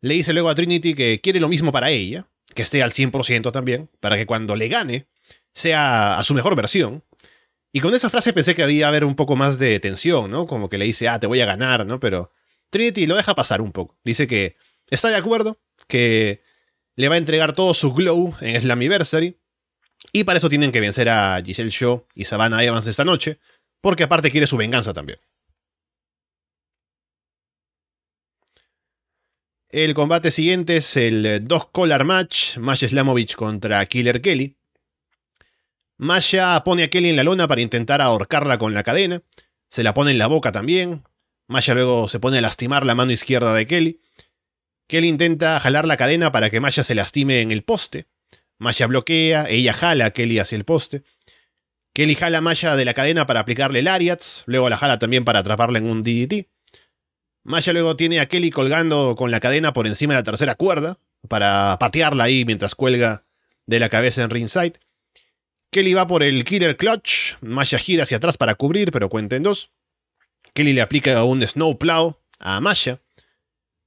[0.00, 3.52] Le dice luego a Trinity que quiere lo mismo para ella, que esté al 100%
[3.52, 5.06] también, para que cuando le gane,
[5.52, 7.04] sea a su mejor versión.
[7.72, 10.46] Y con esa frase pensé que había haber un poco más de tensión, ¿no?
[10.46, 12.00] Como que le dice, ah, te voy a ganar, ¿no?
[12.00, 12.30] Pero
[12.70, 13.98] Trinity lo deja pasar un poco.
[14.04, 14.56] Dice que
[14.90, 16.42] está de acuerdo, que
[16.96, 19.38] le va a entregar todo su glow en Slammiversary,
[20.12, 23.38] y para eso tienen que vencer a Giselle Shaw y Savannah Evans esta noche,
[23.80, 25.18] porque aparte quiere su venganza también.
[29.72, 34.58] El combate siguiente es el dos collar match, Masha Slamovich contra Killer Kelly.
[35.96, 39.22] Masha pone a Kelly en la lona para intentar ahorcarla con la cadena,
[39.68, 41.04] se la pone en la boca también.
[41.48, 44.01] Masha luego se pone a lastimar la mano izquierda de Kelly.
[44.92, 48.08] Kelly intenta jalar la cadena para que Masha se lastime en el poste.
[48.58, 51.02] Masha bloquea, ella jala a Kelly hacia el poste.
[51.94, 55.24] Kelly jala a Masha de la cadena para aplicarle el Ariats, luego la jala también
[55.24, 56.46] para atraparla en un DDT.
[57.42, 60.98] Masha luego tiene a Kelly colgando con la cadena por encima de la tercera cuerda,
[61.26, 63.24] para patearla ahí mientras cuelga
[63.64, 64.74] de la cabeza en ringside.
[65.70, 69.44] Kelly va por el Killer Clutch, Masha gira hacia atrás para cubrir, pero cuenta en
[69.44, 69.70] dos.
[70.52, 73.00] Kelly le aplica un Snowplow a Masha.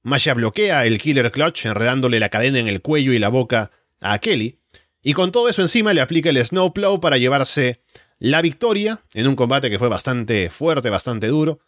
[0.06, 4.20] Masha bloquea el Killer Clutch, enredándole la cadena en el cuello y la boca a
[4.20, 4.60] Kelly.
[5.02, 7.82] Y con todo eso encima le aplica el Snowplow para llevarse
[8.20, 11.58] la victoria en un combate que fue bastante fuerte, bastante duro.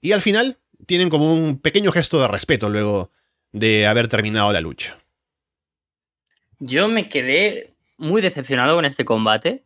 [0.00, 3.10] Y al final tienen como un pequeño gesto de respeto luego
[3.50, 4.96] de haber terminado la lucha.
[6.60, 9.64] Yo me quedé muy decepcionado con este combate,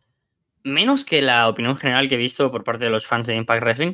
[0.63, 3.61] menos que la opinión general que he visto por parte de los fans de Impact
[3.61, 3.93] Wrestling,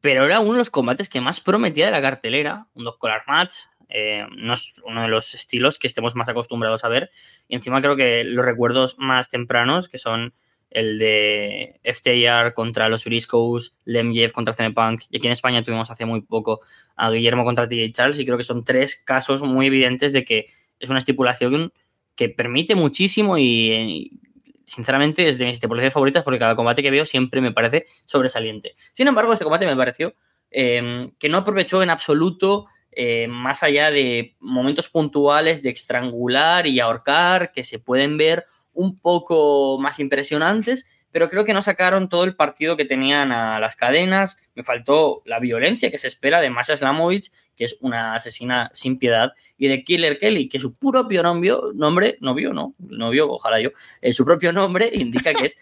[0.00, 3.22] pero era uno de los combates que más prometía de la cartelera, un dos collar
[3.26, 3.52] match,
[3.88, 7.10] eh, no es uno de los estilos que estemos más acostumbrados a ver.
[7.48, 10.32] Y encima creo que los recuerdos más tempranos, que son
[10.70, 15.90] el de FTR contra los Briscoes, Lemjev contra CM Punk, y aquí en España tuvimos
[15.90, 16.60] hace muy poco
[16.94, 20.46] a Guillermo contra TJ Charles, y creo que son tres casos muy evidentes de que
[20.78, 21.72] es una estipulación
[22.14, 24.20] que permite muchísimo y,
[24.70, 28.76] sinceramente es de mis estipulaciones favoritas porque cada combate que veo siempre me parece sobresaliente.
[28.92, 30.14] Sin embargo, este combate me pareció
[30.50, 36.80] eh, que no aprovechó en absoluto eh, más allá de momentos puntuales de estrangular y
[36.80, 42.24] ahorcar que se pueden ver un poco más impresionantes, pero creo que no sacaron todo
[42.24, 44.38] el partido que tenían a las cadenas.
[44.54, 48.98] Me faltó la violencia que se espera de Masha Slamovich, que es una asesina sin
[48.98, 53.70] piedad, y de Killer Kelly, que su propio nombre, nombre novio, no, novio, ojalá yo,
[54.00, 55.58] eh, su propio nombre indica que es,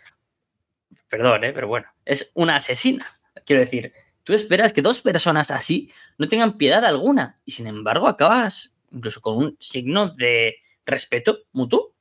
[1.09, 3.07] perdón, eh, pero bueno, es una asesina.
[3.45, 3.93] Quiero decir,
[4.29, 9.23] Tú esperas que dos personas así no tengan piedad alguna y sin embargo acabas incluso
[9.23, 11.95] con un signo de respeto mutuo.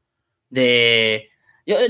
[0.49, 1.29] De.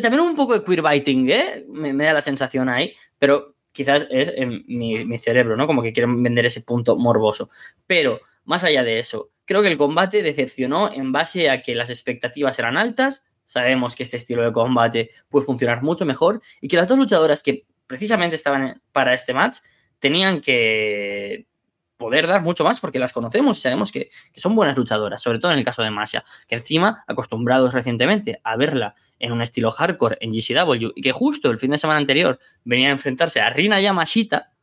[0.02, 1.66] También un poco de queerbiting, ¿eh?
[1.68, 5.68] Me, da la sensación ahí, pero quizás es en mi, mi, cerebro, ¿no?
[5.68, 7.50] Como que quieren vender ese punto morboso.
[7.86, 11.90] Pero, más allá de eso, creo que el combate decepcionó en base a que las
[11.90, 13.26] expectativas eran altas.
[13.46, 17.44] Sabemos que este estilo de combate puede funcionar mucho mejor y que las dos luchadoras
[17.44, 19.58] que precisamente estaban para este match
[20.00, 21.48] tenían que
[21.98, 25.52] poder dar mucho más porque las conocemos y sabemos que, son buenas luchadoras, sobre todo
[25.52, 30.18] en el caso de Masha, que encima, acostumbrados recientemente a verla en un estilo hardcore
[30.22, 33.82] en GCW y que justo el fin de semana anterior venía a enfrentarse a Rina
[33.82, 34.54] Yamashita,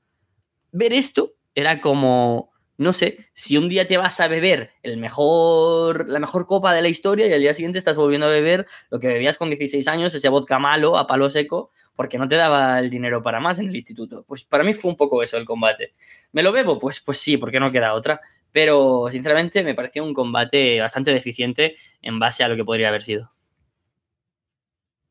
[0.73, 6.09] ver esto era como, no sé, si un día te vas a beber el mejor,
[6.09, 9.01] la mejor copa de la historia y al día siguiente estás volviendo a beber lo
[9.01, 12.79] que bebías con 16 años, ese vodka malo a palo seco, porque no te daba
[12.81, 14.25] el dinero para más en el instituto.
[14.27, 15.95] Pues para mí fue un poco eso el combate.
[16.33, 16.79] ¿Me lo bebo?
[16.79, 18.21] Pues, pues sí, porque no queda otra.
[18.53, 23.03] Pero sinceramente me pareció un combate bastante deficiente en base a lo que podría haber
[23.03, 23.33] sido.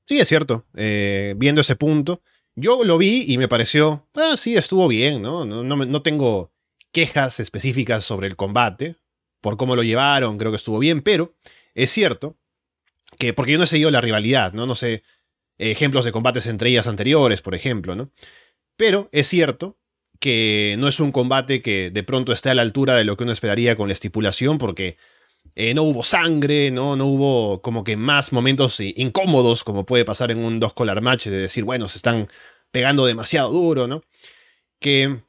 [0.06, 0.66] Sí, es cierto.
[0.76, 2.22] Eh, viendo ese punto,
[2.56, 5.46] yo lo vi y me pareció, ah, sí, estuvo bien, ¿no?
[5.46, 6.52] No, no, no tengo
[6.92, 8.98] quejas específicas sobre el combate,
[9.42, 11.36] por cómo lo llevaron, creo que estuvo bien, pero
[11.74, 12.38] es cierto
[13.18, 14.66] que, porque yo no he seguido la rivalidad, ¿no?
[14.66, 15.04] No sé
[15.58, 18.12] ejemplos de combates entre ellas anteriores, por ejemplo, ¿no?
[18.78, 19.78] Pero es cierto
[20.20, 23.24] que no es un combate que de pronto esté a la altura de lo que
[23.24, 24.98] uno esperaría con la estipulación, porque
[25.56, 26.96] eh, no hubo sangre, ¿no?
[26.96, 31.26] no hubo como que más momentos incómodos, como puede pasar en un dos collar match,
[31.26, 32.28] de decir, bueno, se están
[32.72, 34.02] pegando demasiado duro, ¿no?
[34.80, 35.20] Que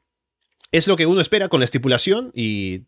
[0.73, 2.85] es lo que uno espera con la estipulación y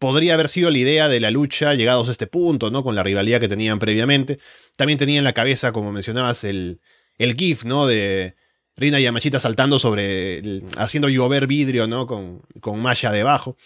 [0.00, 2.82] podría haber sido la idea de la lucha llegados a este punto, ¿no?
[2.82, 4.40] Con la rivalidad que tenían previamente.
[4.76, 6.80] También tenía en la cabeza, como mencionabas, el,
[7.18, 7.86] el GIF, ¿no?
[7.86, 8.34] De
[8.76, 12.06] Rina Yamachita saltando sobre, haciendo llover vidrio, ¿no?
[12.06, 13.58] Con, con malla debajo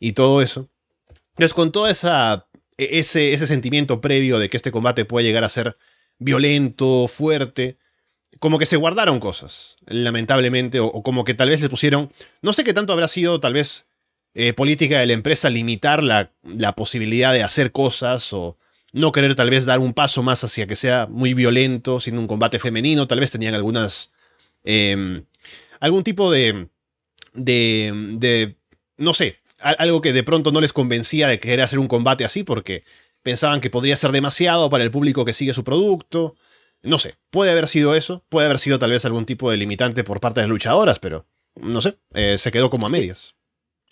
[0.00, 0.70] y todo eso.
[1.32, 2.46] Entonces, con todo esa,
[2.78, 5.76] e, ese, ese sentimiento previo de que este combate puede llegar a ser
[6.18, 7.76] violento, fuerte,
[8.38, 12.64] como que se guardaron cosas, lamentablemente, o, como que tal vez les pusieron, no sé
[12.64, 13.84] qué tanto habrá sido tal vez
[14.34, 18.58] eh, política de la empresa limitar la, la, posibilidad de hacer cosas o
[18.92, 22.28] no querer tal vez dar un paso más hacia que sea muy violento, siendo un
[22.28, 24.12] combate femenino, tal vez tenían algunas
[24.64, 25.24] Em,
[25.80, 26.68] algún tipo de,
[27.34, 28.56] de, de,
[28.96, 32.42] no sé, algo que de pronto no les convencía de querer hacer un combate así
[32.44, 32.84] porque
[33.22, 36.34] pensaban que podría ser demasiado para el público que sigue su producto.
[36.82, 40.02] No sé, puede haber sido eso, puede haber sido tal vez algún tipo de limitante
[40.04, 43.36] por parte de las luchadoras, pero no sé, eh, se quedó como a medias.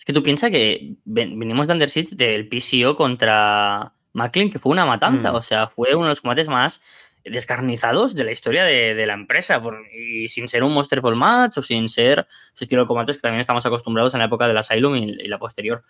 [0.01, 4.83] Es que tú piensas que venimos de Under del PCO contra Macklin, que fue una
[4.83, 5.35] matanza, mm.
[5.35, 6.81] o sea, fue uno de los combates más
[7.23, 9.61] descarnizados de la historia de, la empresa,
[9.95, 13.21] y sin ser un Monster Ball Match o sin ser ese estilo de combates que
[13.21, 15.83] también estamos acostumbrados en la época del Asylum y, la posterior.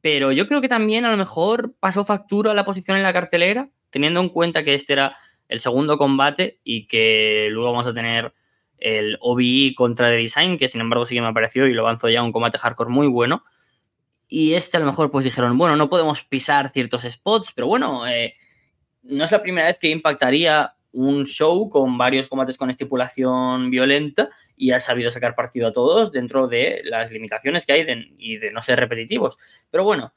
[0.00, 3.68] Pero yo creo que también a lo mejor pasó factura la posición en la cartelera,
[3.90, 5.14] teniendo en cuenta que este era
[5.48, 8.32] el segundo combate y que luego vamos a tener
[8.82, 12.08] el OBI contra The Design, que sin embargo sí que me apareció y lo avanzó
[12.08, 13.44] ya un combate hardcore muy bueno.
[14.28, 18.06] Y este a lo mejor pues dijeron, bueno, no podemos pisar ciertos spots, pero bueno,
[18.06, 18.34] eh,
[19.02, 24.28] no es la primera vez que impactaría un show con varios combates con estipulación violenta
[24.56, 28.52] y ha sabido sacar partido a todos dentro de las limitaciones que hay y de
[28.52, 29.38] no ser repetitivos.
[29.70, 30.12] Pero bueno,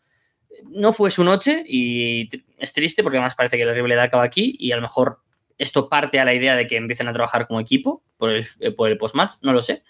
[0.63, 4.55] no fue su noche y es triste porque además parece que la rivalidad acaba aquí
[4.59, 5.19] y a lo mejor
[5.57, 8.71] esto parte a la idea de que empiecen a trabajar como equipo por el, eh,
[8.71, 9.83] por el post-match, no lo sé.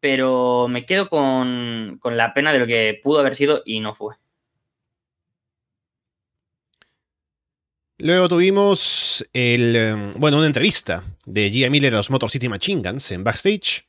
[0.00, 3.94] Pero me quedo con, con la pena de lo que pudo haber sido y no
[3.94, 4.16] fue.
[7.98, 12.82] Luego tuvimos el, em, bueno, una entrevista de Gia Miller a los Motor City Machine
[12.82, 13.86] Guns en backstage.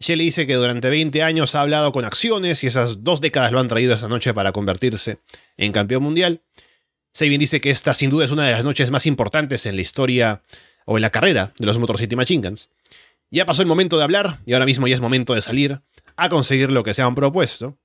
[0.00, 3.58] Shelly dice que durante 20 años ha hablado con acciones y esas dos décadas lo
[3.58, 5.18] han traído esa noche para convertirse
[5.56, 6.42] en campeón mundial.
[7.18, 9.82] Sabin dice que esta sin duda es una de las noches más importantes en la
[9.82, 10.44] historia
[10.86, 12.70] o en la carrera de los Motor City Machine Guns.
[13.28, 15.80] Ya pasó el momento de hablar y ahora mismo ya es momento de salir
[16.16, 17.76] a conseguir lo que se han propuesto.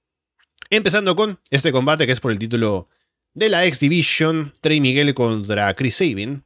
[0.69, 2.89] Empezando con este combate que es por el título
[3.33, 6.45] de la X Division, Trey Miguel contra Chris Sabin.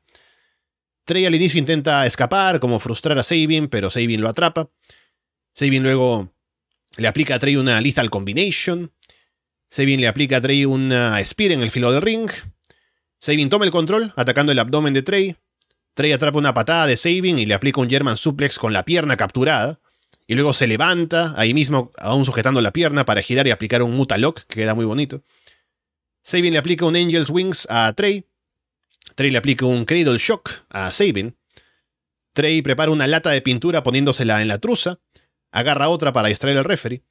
[1.03, 4.69] Trey al inicio intenta escapar, como frustrar a Sabin, pero Sabin lo atrapa.
[5.53, 6.31] Sabin luego
[6.95, 8.93] le aplica a Trey una lethal combination.
[9.69, 12.31] Sabin le aplica a Trey una spear en el filo del ring.
[13.19, 15.35] Sabin toma el control, atacando el abdomen de Trey.
[15.93, 19.17] Trey atrapa una patada de Sabin y le aplica un German suplex con la pierna
[19.17, 19.79] capturada.
[20.27, 23.95] Y luego se levanta, ahí mismo, aún sujetando la pierna, para girar y aplicar un
[23.95, 25.23] Mutalock, que queda muy bonito.
[26.21, 28.25] Sabin le aplica un Angel's Wings a Trey.
[29.15, 31.35] Trey le aplica un Cradle Shock a Sabin.
[32.33, 34.99] Trey prepara una lata de pintura poniéndosela en la truza.
[35.51, 37.01] Agarra otra para distraer al referee.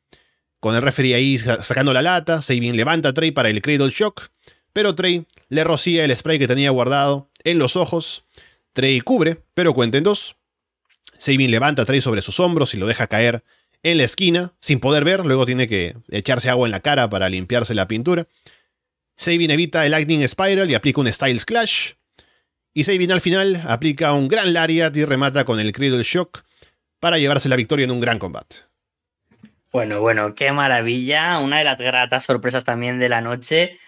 [0.60, 4.30] Con el referee ahí sacando la lata, Sabin levanta a Trey para el Cradle Shock.
[4.76, 8.26] Pero Trey le rocía el spray que tenía guardado en los ojos.
[8.74, 10.36] Trey cubre, pero cuenta en dos.
[11.16, 13.42] Sabin levanta a Trey sobre sus hombros y lo deja caer
[13.82, 15.24] en la esquina, sin poder ver.
[15.24, 18.26] Luego tiene que echarse agua en la cara para limpiarse la pintura.
[19.16, 21.92] Sabin evita el Lightning Spiral y aplica un Styles Clash.
[22.74, 26.44] Y Sabin al final aplica un gran Lariat y remata con el Cradle Shock
[27.00, 28.56] para llevarse la victoria en un gran combate.
[29.72, 31.38] Bueno, bueno, qué maravilla.
[31.38, 33.78] Una de las gratas sorpresas también de la noche.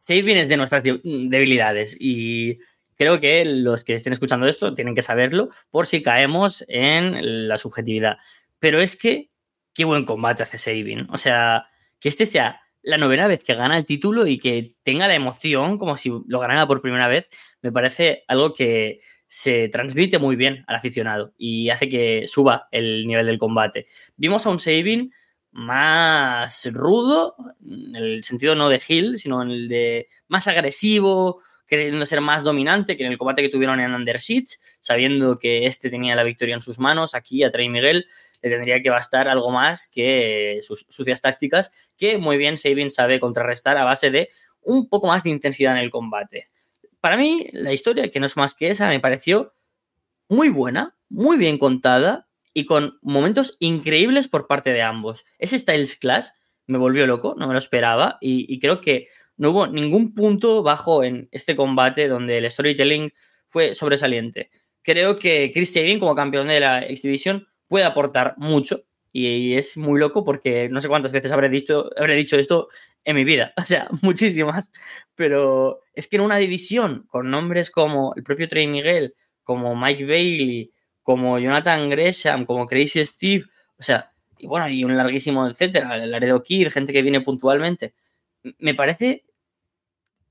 [0.00, 2.58] Sabin es de nuestras debilidades y
[2.96, 7.58] creo que los que estén escuchando esto tienen que saberlo por si caemos en la
[7.58, 8.18] subjetividad.
[8.58, 9.30] Pero es que,
[9.72, 11.06] qué buen combate hace Sabin.
[11.10, 11.66] O sea,
[12.00, 15.78] que este sea la novena vez que gana el título y que tenga la emoción
[15.78, 17.28] como si lo ganara por primera vez,
[17.62, 23.06] me parece algo que se transmite muy bien al aficionado y hace que suba el
[23.06, 23.86] nivel del combate.
[24.16, 25.12] Vimos a un Sabin
[25.54, 32.04] más rudo, en el sentido no de Hill, sino en el de más agresivo, queriendo
[32.06, 35.90] ser más dominante que en el combate que tuvieron en Under Siege, sabiendo que este
[35.90, 38.04] tenía la victoria en sus manos, aquí a Trey Miguel
[38.42, 43.20] le tendría que bastar algo más que sus sucias tácticas, que muy bien Sabin sabe
[43.20, 44.28] contrarrestar a base de
[44.60, 46.48] un poco más de intensidad en el combate.
[47.00, 49.54] para mí, la historia, que no es más que esa, me pareció
[50.28, 52.23] muy buena, muy bien contada
[52.54, 55.26] y con momentos increíbles por parte de ambos.
[55.38, 56.28] Ese Styles Clash
[56.66, 61.02] me volvió loco, no me lo esperaba y, creo que no hubo ningún punto bajo
[61.02, 63.12] en este combate donde el storytelling
[63.48, 64.50] fue sobresaliente.
[64.82, 69.76] Creo que Chris Sabin como campeón de la X Division puede aportar mucho y es
[69.76, 72.68] muy loco porque no sé cuántas veces habré dicho, habré dicho esto
[73.04, 74.72] en mi vida, o sea, muchísimas,
[75.14, 80.06] pero es que en una división con nombres como el propio Trey Miguel, como Mike
[80.06, 80.72] Bailey,
[81.04, 83.44] como Jonathan Gresham, como Crazy Steve,
[83.78, 87.94] o sea, y bueno, y un larguísimo etcétera, el Laredo Kid, gente que viene puntualmente.
[88.58, 89.24] Me parece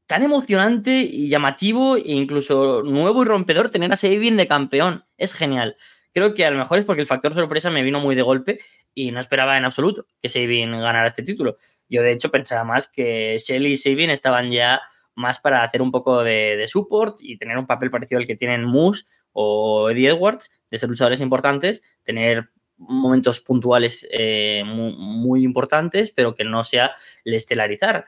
[0.08, 5.06] tan emocionante y llamativo e incluso nuevo y rompedor tener a Sabin de campeón.
[5.18, 5.78] Es genial.
[6.12, 8.60] Creo que a lo mejor es porque el factor sorpresa me vino muy de golpe
[8.94, 11.58] y no esperaba en absoluto que Sabin ganara este título.
[11.88, 14.82] Yo de hecho pensaba más que Shelly y Sabin estaban ya
[15.16, 18.36] más para hacer un poco de, de support y tener un papel parecido al que
[18.36, 26.12] tienen Moose o Eddie Edwards, de ser luchadores importantes, tener momentos puntuales eh, muy, importantes,
[26.12, 26.92] pero que no sea
[27.24, 28.06] el estelarizar.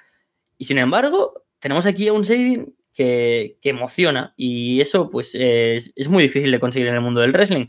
[0.57, 6.23] Y sin embargo, tenemos aquí a un saving que, emociona y eso pues es, muy
[6.23, 7.67] difícil de conseguir en el mundo del wrestling.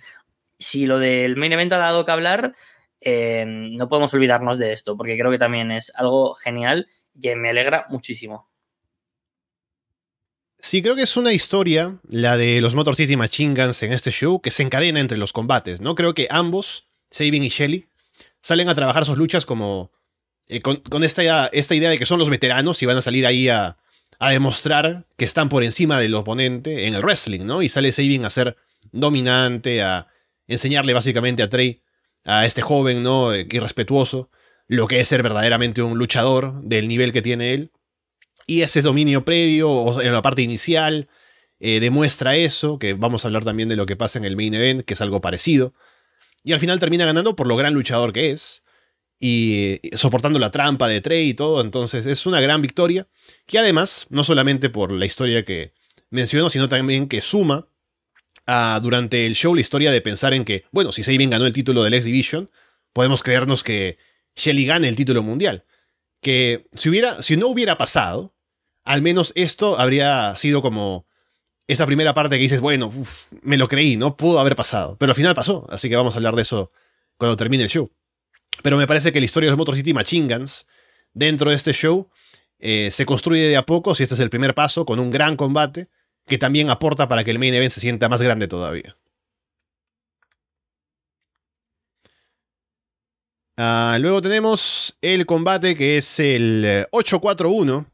[0.58, 2.54] Si lo del main event ha dado que hablar,
[3.00, 6.88] eh, no podemos olvidarnos de esto, porque creo que también es algo genial
[7.20, 8.48] que me alegra muchísimo.
[10.66, 14.10] Sí, creo que es una historia, la de los Motor City Machine Guns en este
[14.10, 15.94] show, que se encadena entre los combates, ¿no?
[15.94, 17.86] Creo que ambos, Sabin y Shelly,
[18.42, 19.92] salen a trabajar sus luchas como
[20.48, 23.76] eh, con, esta, idea de que son los veteranos y van a salir ahí a,
[24.18, 27.62] a, demostrar que están por encima del oponente en el wrestling, ¿no?
[27.62, 28.56] Y sale Sabin a ser
[28.90, 30.08] dominante, a
[30.48, 31.80] enseñarle básicamente a Trey,
[32.24, 33.36] a este joven, ¿no?
[33.36, 34.30] Irrespetuoso,
[34.66, 37.70] lo que es ser verdaderamente un luchador del nivel que tiene él.
[38.46, 41.08] Y ese dominio previo, o en la parte inicial,
[41.58, 44.54] eh, demuestra eso, que vamos a hablar también de lo que pasa en el main
[44.54, 45.74] event, que es algo parecido.
[46.44, 48.62] Y al final termina ganando por lo gran luchador que es.
[49.18, 51.60] Y eh, soportando la trampa de Trey y todo.
[51.60, 53.08] Entonces es una gran victoria.
[53.46, 55.72] Que además, no solamente por la historia que
[56.10, 57.66] menciono, sino también que suma
[58.46, 61.52] a, durante el show la historia de pensar en que, bueno, si Sabin ganó el
[61.52, 62.50] título del X Division,
[62.92, 63.98] podemos creernos que
[64.36, 65.64] Shelly gane el título mundial.
[66.20, 68.35] Que si, hubiera, si no hubiera pasado,
[68.86, 71.06] al menos esto habría sido como
[71.66, 72.92] esa primera parte que dices, bueno,
[73.42, 74.16] me lo creí, ¿no?
[74.16, 74.96] Pudo haber pasado.
[74.98, 76.70] Pero al final pasó, así que vamos a hablar de eso
[77.18, 77.90] cuando termine el show.
[78.62, 80.66] Pero me parece que la historia de Motor City Machine Guns
[81.12, 82.08] dentro de este show
[82.60, 85.36] eh, se construye de a poco, si este es el primer paso, con un gran
[85.36, 85.88] combate
[86.26, 88.96] que también aporta para que el main event se sienta más grande todavía.
[93.56, 97.86] Ah, luego tenemos el combate que es el 841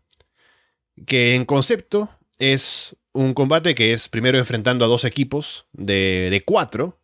[1.07, 6.99] que en concepto es un combate que es primero enfrentando a dos equipos de, cuatro,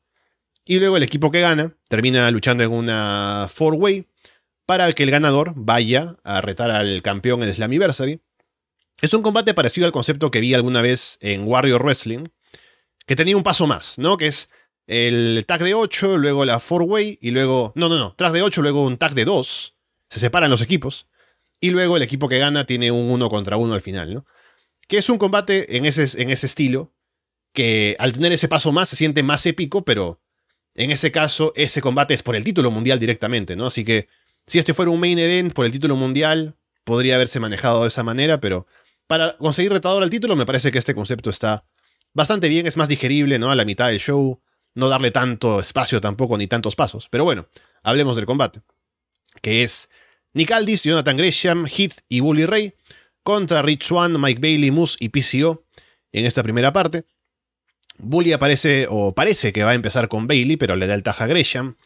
[0.65, 4.07] y luego el equipo que gana termina luchando en una four-way
[4.67, 8.21] para que el ganador vaya a retar al campeón en Slammiversary.
[9.01, 12.27] Es un combate parecido al concepto que vi alguna vez en Warrior Wrestling,
[13.07, 14.19] que tenía un paso más, ¿no?
[14.19, 14.51] Que es
[14.87, 17.73] el tag de 8, luego la four-way y luego...
[17.77, 19.75] No, no, no, tag de 8, luego un tag de 2.
[20.11, 21.07] Se separan los equipos.
[21.61, 24.27] Y luego el equipo que gana tiene un uno contra uno al final, ¿no?
[24.87, 26.93] Que es un combate en ese, en ese estilo,
[27.53, 30.21] que al tener ese paso más se siente más épico, pero
[30.75, 33.67] en ese caso ese combate es por el título mundial directamente, ¿no?
[33.67, 34.09] Así que
[34.47, 38.03] si este fuera un main event por el título mundial, podría haberse manejado de esa
[38.03, 38.67] manera, pero
[39.07, 41.65] para conseguir retador al título me parece que este concepto está
[42.15, 43.51] bastante bien, es más digerible, ¿no?
[43.51, 44.41] A la mitad del show,
[44.75, 47.09] no darle tanto espacio tampoco ni tantos pasos.
[47.11, 47.49] Pero bueno,
[47.83, 48.63] hablemos del combate,
[49.43, 49.91] que es
[50.35, 52.75] Nick Aldis, Jonathan Gresham, Heath y Bully Ray
[53.23, 55.65] contra Rich Swan, Mike Bailey, Moose y PCO
[56.13, 57.05] en esta primera parte.
[57.99, 61.25] Bully aparece o parece que va a empezar con Bailey, pero le da el taja
[61.25, 61.77] a Gresham.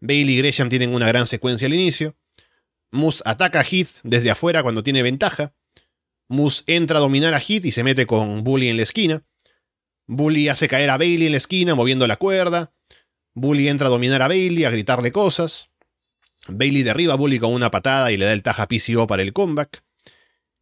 [0.00, 2.16] Bailey y Gresham tienen una gran secuencia al inicio.
[2.90, 5.52] Moose ataca a Heath desde afuera cuando tiene ventaja.
[6.28, 9.24] Moose entra a dominar a Heath y se mete con Bully en la esquina.
[10.06, 12.72] Bully hace caer a Bailey en la esquina moviendo la cuerda.
[13.34, 15.70] Bully entra a dominar a Bailey, a gritarle cosas.
[16.48, 19.32] Bailey derriba a Bully con una patada y le da el taja PCO para el
[19.32, 19.82] comeback.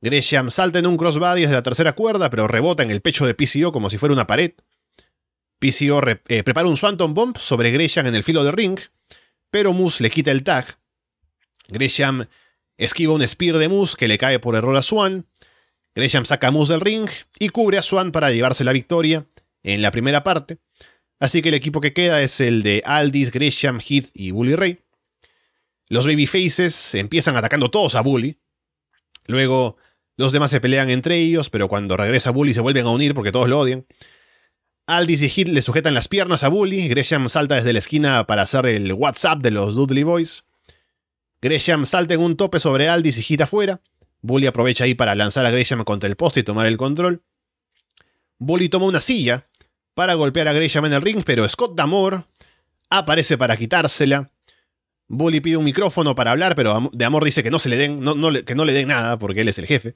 [0.00, 3.34] Gresham salta en un crossbody desde la tercera cuerda, pero rebota en el pecho de
[3.34, 4.52] PCO como si fuera una pared.
[5.58, 8.78] PCO eh, prepara un Swanton Bomb sobre Gresham en el filo de ring,
[9.50, 10.78] pero Moose le quita el tag.
[11.68, 12.26] Gresham
[12.76, 15.26] esquiva un spear de Moose que le cae por error a Swan.
[15.94, 17.08] Gresham saca a Moose del ring
[17.38, 19.26] y cubre a Swan para llevarse la victoria
[19.62, 20.58] en la primera parte.
[21.18, 24.83] Así que el equipo que queda es el de Aldis, Gresham, Heath y Bully Ray.
[25.94, 28.40] Los babyfaces empiezan atacando todos a Bully.
[29.26, 29.76] Luego
[30.16, 33.30] Los demás se pelean entre ellos, pero cuando regresa Bully se vuelven a unir porque
[33.30, 33.86] todos lo odian.
[34.88, 36.88] Aldis y Hit le sujetan las piernas a Bully.
[36.88, 40.42] Gresham salta desde la esquina para hacer el WhatsApp de los Dudley Boys.
[41.40, 43.80] Gresham salta en un tope sobre Aldis y Hit afuera.
[44.20, 47.22] Bully aprovecha ahí para lanzar a Gresham contra el poste y tomar el control.
[48.38, 49.44] Bully toma una silla
[49.94, 52.24] para golpear a Gresham en el ring, pero Scott Damore
[52.90, 54.33] aparece para quitársela.
[55.08, 58.00] Bully pide un micrófono para hablar, pero de Amor dice que no se le den,
[58.44, 59.94] que no le den nada porque él es el jefe.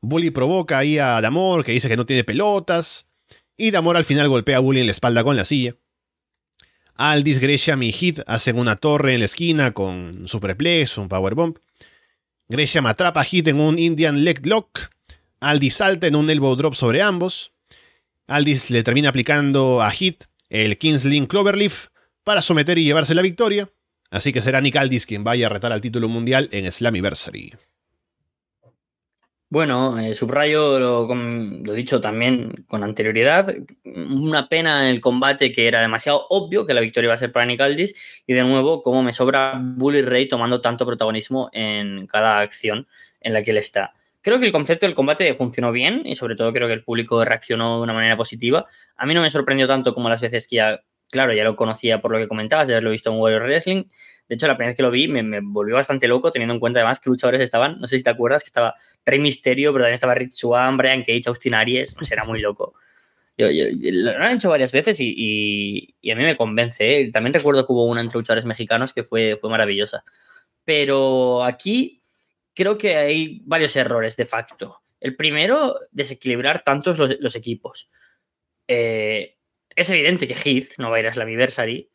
[0.00, 3.06] Bully provoca ahí a Damor, que dice que no tiene pelotas.
[3.56, 5.74] Y Damor al final golpea a Bully en la espalda con la silla.
[6.94, 11.56] Aldis, Gresham y Hit hacen una torre en la esquina con superplex, un powerbomb.
[12.48, 14.90] Gresham atrapa a Hit en un Indian Leg Lock.
[15.40, 17.52] Aldis salta en un elbow drop sobre ambos.
[18.26, 21.88] Aldis le termina aplicando a Hit el Kingsling Cloverleaf
[22.24, 23.68] para someter y llevarse la victoria.
[24.10, 27.52] Así que será Nick Aldis quien vaya a retar al título mundial en Slammiversary.
[29.48, 33.54] Bueno, eh, subrayo lo, lo, dicho también con anterioridad.
[33.84, 37.30] Una pena en el combate que era demasiado obvio que la victoria iba a ser
[37.30, 38.22] para Nick Aldis.
[38.26, 42.88] Y de nuevo, como me sobra Bully Ray tomando tanto protagonismo en cada acción
[43.20, 43.94] en la que él está.
[44.20, 47.24] Creo que el concepto del combate funcionó bien y sobre todo creo que el público
[47.24, 48.66] reaccionó de una manera positiva.
[48.96, 52.00] A mí no me sorprendió tanto como las veces que ya, claro, ya lo conocía
[52.00, 53.84] por lo que comentabas, de haberlo visto en Warrior Wrestling.
[54.28, 56.80] De hecho, la primera vez que lo vi me, volvió bastante loco, teniendo en cuenta
[56.80, 59.94] además que luchadores estaban, no sé si te acuerdas, que estaba Rey Misterio, pero también
[59.94, 62.74] estaba Rich Swan, Brian Cage, Austin Aries, no sé, era muy loco.
[63.38, 67.00] Yo, lo han hecho varias veces y, a mí me convence.
[67.00, 67.10] ¿eh?
[67.12, 70.04] También recuerdo que hubo una entre luchadores mexicanos que fue, fue maravillosa.
[70.64, 72.02] Pero aquí
[72.54, 74.80] creo que hay varios errores de facto.
[74.98, 77.90] El primero, desequilibrar tantos los, equipos.
[78.66, 79.35] Eh,
[79.76, 81.90] es evidente que Heath no va a ir a Slammiversary.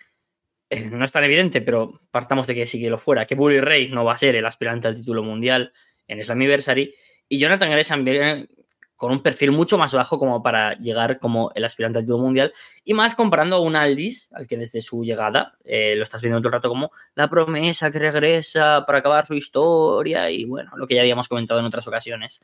[0.70, 3.26] Eh, no es tan evidente, pero partamos de que sí que lo fuera.
[3.26, 5.74] Que Bully Ray no va a ser el aspirante al título mundial
[6.08, 6.94] en Slammiversary.
[7.28, 8.06] Y Jonathan Gresham
[9.02, 12.54] con un perfil mucho más bajo como para llegar como el aspirante al título mundial
[12.84, 16.40] y más comparando a un Aldis, al que desde su llegada eh, lo estás viendo
[16.40, 20.86] todo el rato como la promesa que regresa para acabar su historia y bueno, lo
[20.86, 22.44] que ya habíamos comentado en otras ocasiones.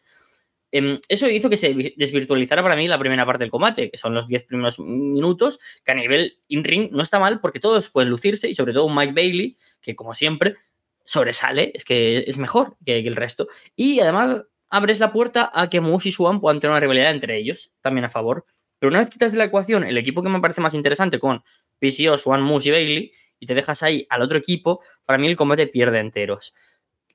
[0.71, 4.13] Em, eso hizo que se desvirtualizara para mí la primera parte del combate, que son
[4.13, 8.49] los 10 primeros minutos, que a nivel in-ring no está mal porque todos pueden lucirse
[8.49, 10.55] y sobre todo Mike Bailey, que como siempre
[11.03, 13.47] sobresale, es que es mejor que, que el resto.
[13.75, 17.37] Y además abres la puerta a que Moose y Swan puedan tener una rivalidad entre
[17.37, 18.45] ellos, también a favor.
[18.79, 21.41] Pero una vez quitas de la ecuación el equipo que me parece más interesante con
[21.79, 25.35] PCO, Swan, Moose y Bailey, y te dejas ahí al otro equipo, para mí el
[25.35, 26.53] combate pierde enteros.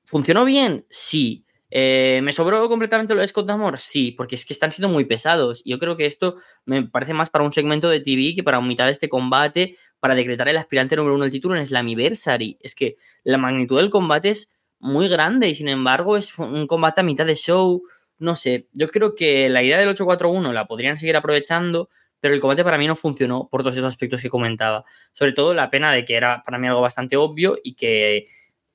[0.05, 0.85] ¿Funcionó bien?
[0.89, 1.45] Sí.
[1.75, 3.79] Eh, ¿Me sobró completamente lo de Scott Damore?
[3.79, 5.63] Sí, porque es que están siendo muy pesados.
[5.65, 8.85] Yo creo que esto me parece más para un segmento de TV que para mitad
[8.85, 12.59] de este combate, para decretar el aspirante número uno del título en Slammiversary.
[12.61, 17.01] Es que la magnitud del combate es muy grande y sin embargo es un combate
[17.01, 17.81] a mitad de show.
[18.19, 22.39] No sé, yo creo que la idea del 8-4-1 la podrían seguir aprovechando, pero el
[22.39, 24.85] combate para mí no funcionó por todos esos aspectos que comentaba.
[25.11, 28.27] Sobre todo la pena de que era para mí algo bastante obvio y que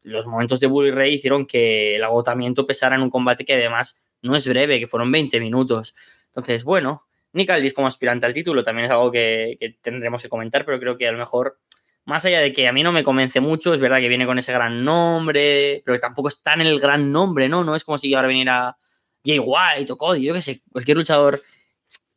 [0.09, 4.01] los momentos de Bully Ray hicieron que el agotamiento pesara en un combate que además
[4.23, 5.95] no es breve, que fueron 20 minutos.
[6.29, 10.65] Entonces, bueno, Nick Aldis como aspirante al título también es algo que, tendremos que comentar,
[10.65, 11.59] pero creo que a lo mejor
[12.05, 14.39] más allá de que a mí no me convence mucho, es verdad que viene con
[14.39, 17.65] ese gran nombre, pero que tampoco está en el gran nombre, ¿no?
[17.65, 18.77] No es como si ahora viniera
[19.25, 21.43] Jay White o Cody, yo qué sé, cualquier luchador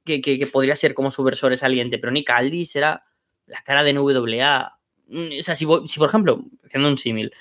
[0.06, 3.04] que, podría ser como su versor saliente, pero Nick Aldis era
[3.46, 4.78] la cara de NWA.
[5.08, 7.34] Mm, o sea, si, por ejemplo, haciendo un símil,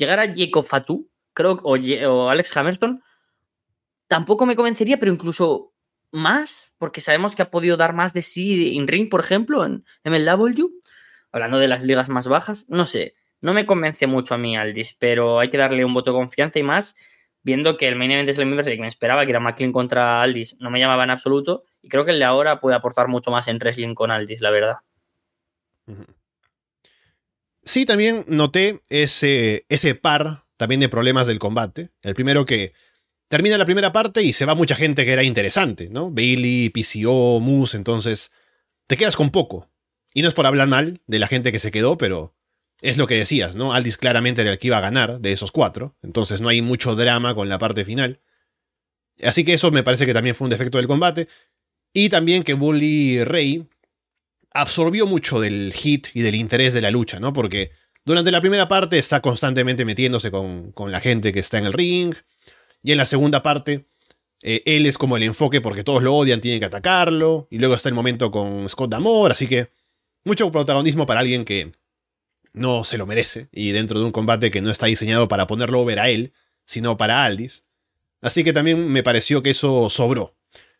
[0.00, 3.00] llegara Jacob Fatu, creo, o, Alex Hammerstone,
[4.08, 5.72] tampoco me convencería, pero incluso
[6.10, 9.84] más, porque sabemos que ha podido dar más de sí en ring, por ejemplo, en
[10.04, 10.70] MLW
[11.30, 14.96] hablando de las ligas más bajas, no sé, no me convence mucho a mí Aldis,
[14.98, 16.96] pero hay que darle un voto de confianza y más
[17.42, 20.22] viendo que el main event es el mismo que me esperaba, que era McLean contra
[20.22, 23.30] Aldis, no me llamaba en absoluto y creo que el de ahora puede aportar mucho
[23.30, 24.76] más en wrestling con Aldis, la verdad.
[27.70, 31.90] Sí, también noté ese, ese par también de problemas del combate.
[32.02, 32.72] El primero que
[33.28, 36.10] termina la primera parte y se va mucha gente que era interesante, ¿no?
[36.10, 38.32] Bailey, PCO, Moose, entonces
[38.88, 39.70] te quedas con poco.
[40.12, 42.34] Y no es por hablar mal de la gente que se quedó, pero
[42.82, 43.72] es lo que decías, ¿no?
[43.72, 46.96] Aldis claramente era el que iba a ganar de esos cuatro, entonces no hay mucho
[46.96, 48.18] drama con la parte final.
[49.22, 51.28] Así que eso me parece que también fue un defecto del combate.
[51.92, 53.68] Y también que Bully Ray
[54.52, 57.32] absorbió mucho del hit y del interés de la lucha, ¿no?
[57.32, 57.72] Porque
[58.04, 61.72] durante la primera parte está constantemente metiéndose con, con la gente que está en el
[61.72, 62.14] ring.
[62.82, 63.86] Y en la segunda parte,
[64.42, 67.46] eh, él es como el enfoque porque todos lo odian, tienen que atacarlo.
[67.50, 69.70] Y luego está el momento con Scott Damore, así que
[70.24, 71.72] mucho protagonismo para alguien que
[72.52, 75.80] no se lo merece y dentro de un combate que no está diseñado para ponerlo
[75.80, 76.32] over a él,
[76.64, 77.64] sino para Aldis.
[78.20, 80.36] Así que también me pareció que eso sobró.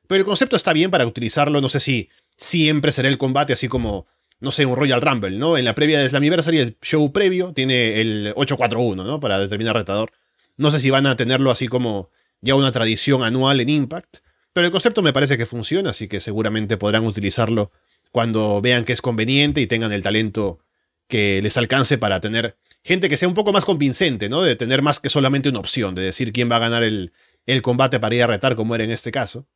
[0.07, 2.11] Pero el concepto está bien para utilizarlo, no sé si
[2.41, 4.07] siempre será el combate así como,
[4.41, 5.59] no sé, un Royal Rumble, ¿no?
[5.59, 9.21] En la previa de Slammiversary, el show previo, tiene el 8-4-1, ¿no?
[9.21, 10.13] Para determinar retador.
[10.57, 12.11] No sé si van a tenerlo así como
[12.41, 14.19] ya una tradición anual en Impact,
[14.55, 17.71] pero el concepto me parece que funciona, así que seguramente podrán utilizarlo
[18.11, 20.61] cuando vean que es conveniente y tengan el talento
[21.07, 24.43] que les alcance para tener gente que sea un poco más convincente, ¿no?
[24.43, 27.13] De tener más que solamente una opción, de decir quién va a ganar el,
[27.45, 29.47] el combate para ir a retar, como era en este caso.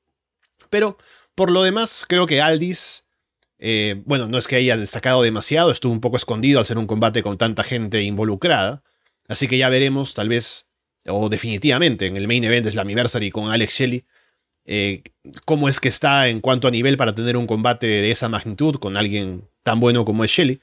[0.69, 0.99] Pero,
[1.35, 3.07] por lo demás, creo que Aldis,
[3.59, 6.87] eh, bueno, no es que haya destacado demasiado, estuvo un poco escondido al ser un
[6.87, 8.83] combate con tanta gente involucrada.
[9.29, 10.69] Así que ya veremos, tal vez,
[11.07, 14.05] o definitivamente, en el main event de Slammiversary con Alex Shelley,
[14.67, 15.03] eh,
[15.45, 18.77] cómo es que está en cuanto a nivel para tener un combate de esa magnitud
[18.77, 20.61] con alguien tan bueno como es Shelley.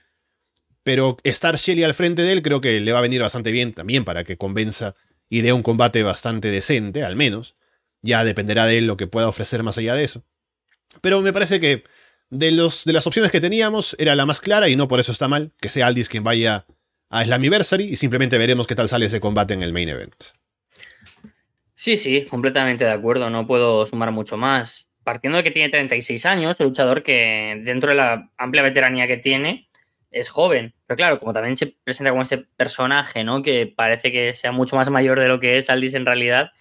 [0.84, 3.74] Pero estar Shelly al frente de él creo que le va a venir bastante bien
[3.74, 4.96] también para que convenza
[5.30, 7.56] y dé un combate bastante decente, al menos.
[8.02, 10.24] Ya dependerá de él lo que pueda ofrecer más allá de eso.
[11.00, 11.84] Pero me parece que
[12.30, 15.12] de, los, de las opciones que teníamos era la más clara y no por eso
[15.12, 16.66] está mal que sea Aldis quien vaya
[17.10, 20.16] a Slammiversary y simplemente veremos qué tal sale ese combate en el main event.
[21.74, 24.88] Sí, sí, completamente de acuerdo, no puedo sumar mucho más.
[25.04, 29.18] Partiendo de que tiene 36 años, el luchador que dentro de la amplia veteranía que
[29.18, 29.68] tiene,
[30.12, 30.76] es joven.
[30.86, 33.42] Pero claro, como también se presenta como este personaje, ¿no?
[33.42, 36.52] Que parece que sea mucho más mayor de lo que es Aldis en realidad,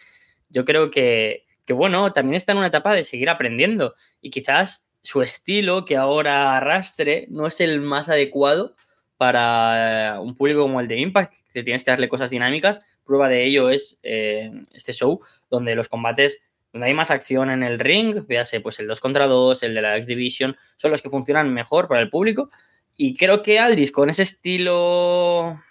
[0.49, 3.95] yo creo que, que bueno, también está en una etapa de seguir aprendiendo.
[4.21, 8.75] Y quizás su estilo que ahora arrastre no es el más adecuado
[9.17, 12.81] para un público como el de Impact, que tienes que darle cosas dinámicas.
[13.05, 16.41] Prueba de ello es eh, este show, donde los combates,
[16.73, 19.83] donde hay más acción en el ring, véase pues el 2 contra 2, el de
[19.83, 22.51] la X Division, son los que funcionan mejor para el público.
[22.97, 25.63] Y creo que Aldis, con ese estilo,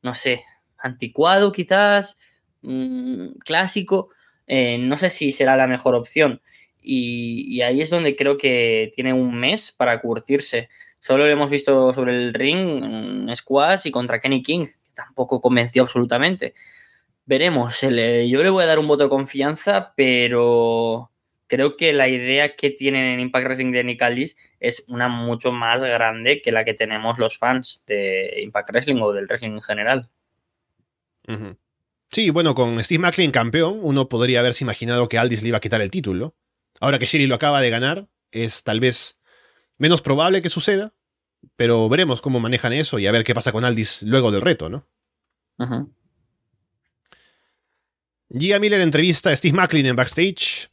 [0.00, 0.42] no sé,
[0.78, 2.16] anticuado quizás,
[2.62, 4.08] mmm, clásico,
[4.52, 6.42] eh, no sé si será la mejor opción.
[6.82, 10.68] Y, ahí es donde creo que tiene un mes para curtirse.
[10.98, 15.40] Solo lo hemos visto sobre el ring, en squash y contra Kenny King, que tampoco
[15.40, 16.54] convenció absolutamente.
[17.26, 17.90] Veremos, yo
[18.42, 21.12] le voy a dar un voto de confianza, pero
[21.46, 25.52] creo que la idea que tienen en Impact Wrestling de Nick Aldis es una mucho
[25.52, 29.62] más grande que la que tenemos los fans de Impact Wrestling o del wrestling en
[29.62, 30.10] general.
[32.10, 35.60] Sí, bueno, con Steve Macklin campeón, uno podría haberse imaginado que Aldis le iba a
[35.60, 36.36] quitar el título.
[36.80, 39.20] Ahora que Sherry lo acaba de ganar, es tal vez
[39.78, 40.92] menos probable que suceda,
[41.54, 44.68] pero veremos cómo manejan eso y a ver qué pasa con Aldis luego del reto,
[44.68, 44.88] ¿no?
[45.58, 45.92] Uh -huh.
[48.30, 50.68] Gia Miller entrevista a Steve Macklin en backstage.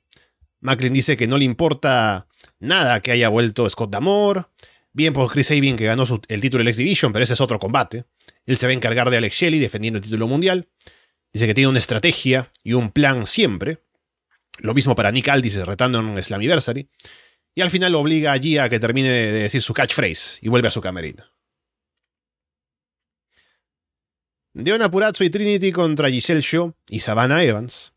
[0.62, 2.28] Macklin dice que no le importa
[2.60, 4.46] nada que haya vuelto Scott Damore.
[4.92, 7.42] Bien por Chris Sabin que ganó su, el título del X Division, pero ese es
[7.42, 8.06] otro combate.
[8.46, 10.68] Él se va a encargar de Alex Shelley defendiendo el título mundial.
[11.34, 13.84] Dice que tiene una estrategia y un plan siempre.
[14.58, 16.90] Lo mismo para Nick Aldis retando en Slammiversary.
[17.54, 20.50] Y al final lo obliga a Gia a que termine de decir su catchphrase y
[20.50, 21.26] vuelve a su camerino.
[24.54, 27.94] Deona Purazzo y Trinity contra Giselle Shaw y Savannah Evans.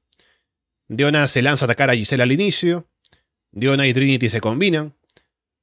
[0.89, 2.87] Deona se lanza a atacar a Giselle al inicio.
[3.51, 4.95] Deona y Trinity se combinan.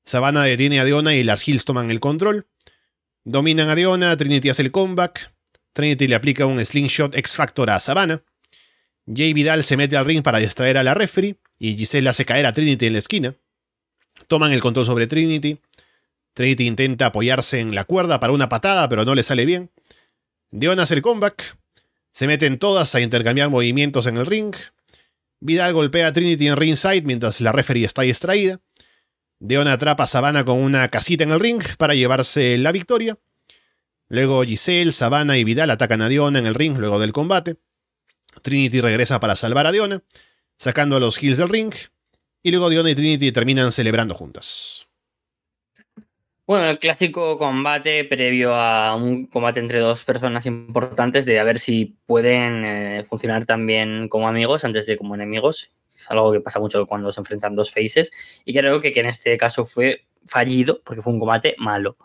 [0.06, 2.48] Savannah detiene a Deona y las Hills toman el control.
[3.24, 5.34] Dominan a Deona, Trinity hace el comeback.
[5.78, 8.24] Trinity le aplica un slingshot X Factor a Savannah.
[9.06, 12.48] Jay Vidal se mete al ring para distraer a la referee y Giselle hace caer
[12.48, 13.36] a Trinity en la esquina.
[14.28, 15.60] Toman el control sobre Trinity.
[16.34, 19.70] Trinity intenta apoyarse en la cuerda para una patada, pero no le sale bien.
[20.50, 21.56] Deona hace el comeback.
[22.12, 24.56] Se meten todas a intercambiar movimientos en el ring.
[25.42, 28.60] Vidal golpea a Trinity en ringside mientras la referee está distraída.
[29.38, 33.20] Deona atrapa a Savannah con una casita en el ring para llevarse la victoria.
[34.10, 37.58] Luego Giselle, Savannah y Vidal atacan a Deona en el ring luego del combate.
[38.42, 40.04] Trinity regresa para salvar a Deona,
[40.58, 41.74] sacando a los Hills del ring.
[42.42, 44.88] Y luego Deona y Trinity terminan celebrando juntas.
[46.46, 51.60] Bueno, el clásico combate previo a un combate entre dos personas importantes de a ver
[51.60, 55.72] si pueden eh, funcionar también como amigos antes de como enemigos.
[55.94, 58.14] Es algo que pasa mucho cuando se enfrentan dos faces.
[58.46, 61.98] Y creo que en este caso fue fallido porque fue un combate malo.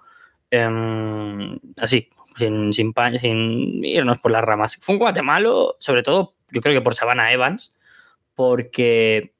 [0.52, 2.92] Um, así, sin, sin,
[3.84, 4.78] irnos por las ramas.
[4.80, 5.22] Fue un combate
[5.78, 7.74] sobre todo yo creo que por Savannah Evans,
[8.34, 9.34] porque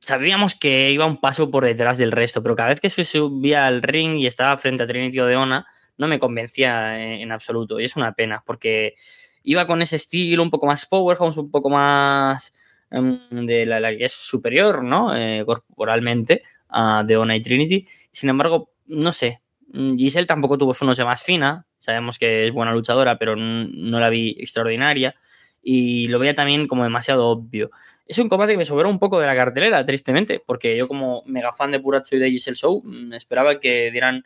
[0.00, 3.82] sabíamos que iba un paso por detrás del resto, pero cada vez que subía al
[3.82, 5.66] ring y estaba frente a Trinity Odeona,
[5.96, 7.78] no me convencía en, absoluto.
[7.78, 8.94] Y es una pena, porque
[9.42, 12.52] iba con ese estilo un poco más powerhouse, un poco más
[12.90, 15.14] um, de la, la, que es superior, ¿no?
[15.16, 17.86] Eh, corporalmente a Deona y Trinity.
[18.12, 19.42] Sin embargo, no sé.
[19.72, 21.66] Giselle tampoco tuvo su noche más fina.
[21.78, 25.14] Sabemos que es buena luchadora, pero no la vi extraordinaria.
[25.62, 27.70] y lo veía también como demasiado obvio.
[28.06, 31.22] Es un combate que me sobró un poco de la cartelera, tristemente, porque yo como
[31.26, 34.24] mega fan de Puracho y de Giselle Show, mm, esperaba que dieran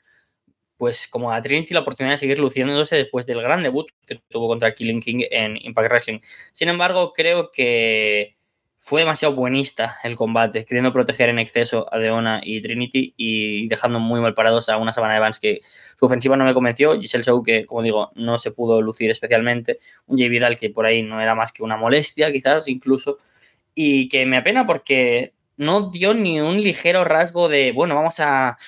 [0.77, 4.49] pues como a Trinity la oportunidad de seguir luciéndose después del gran debut que tuvo
[4.49, 6.21] contra Killing King en Impact Wrestling.
[6.53, 8.37] Sin embargo, creo que
[8.85, 14.01] fue demasiado buenista el combate, queriendo proteger en exceso a Deona y Trinity y dejando
[14.01, 15.61] muy mal parados a una Sabana Evans que
[15.97, 19.79] su ofensiva no me convenció, Giselle Show que, como digo, no se pudo lucir especialmente,
[20.07, 23.19] un Jay Vidal que por ahí no era más que una molestia quizás incluso,
[23.73, 28.59] y que me apena porque no dio ni un ligero rasgo de, bueno, vamos a,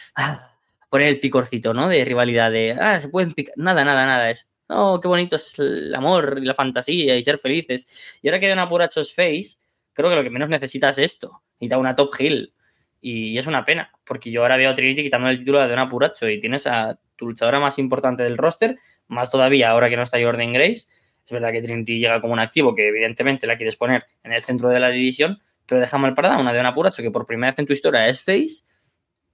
[0.91, 1.89] poner el picorcito, ¿no?
[1.89, 5.59] De rivalidad, de, ah, se pueden picar, nada, nada, nada, es, oh, qué bonito es
[5.59, 8.21] el amor y la fantasía y ser felices.
[8.23, 9.57] Y ahora que hay una pura face,
[9.95, 11.43] creo que lo que menos necesita es esto.
[11.61, 12.53] Da una top hill.
[13.01, 15.91] Y es una pena, porque yo ahora veo a Trinity quitando el título de una
[15.91, 18.79] Puracho y tienes a tu luchadora más importante del roster,
[19.09, 20.87] más todavía ahora que no está Jordan Grace.
[21.25, 24.43] Es verdad que Trinity llega como un activo que evidentemente la quieres poner en el
[24.43, 27.53] centro de la división, pero deja mal parada una de una Puracho que por primera
[27.53, 28.65] vez en tu historia es face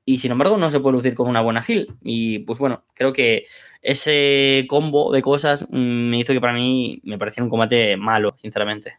[0.05, 1.95] y sin embargo no se puede lucir con una buena hill.
[2.03, 3.47] Y pues bueno, creo que
[3.83, 8.99] ese combo de cosas me hizo que para mí me pareciera un combate malo, sinceramente.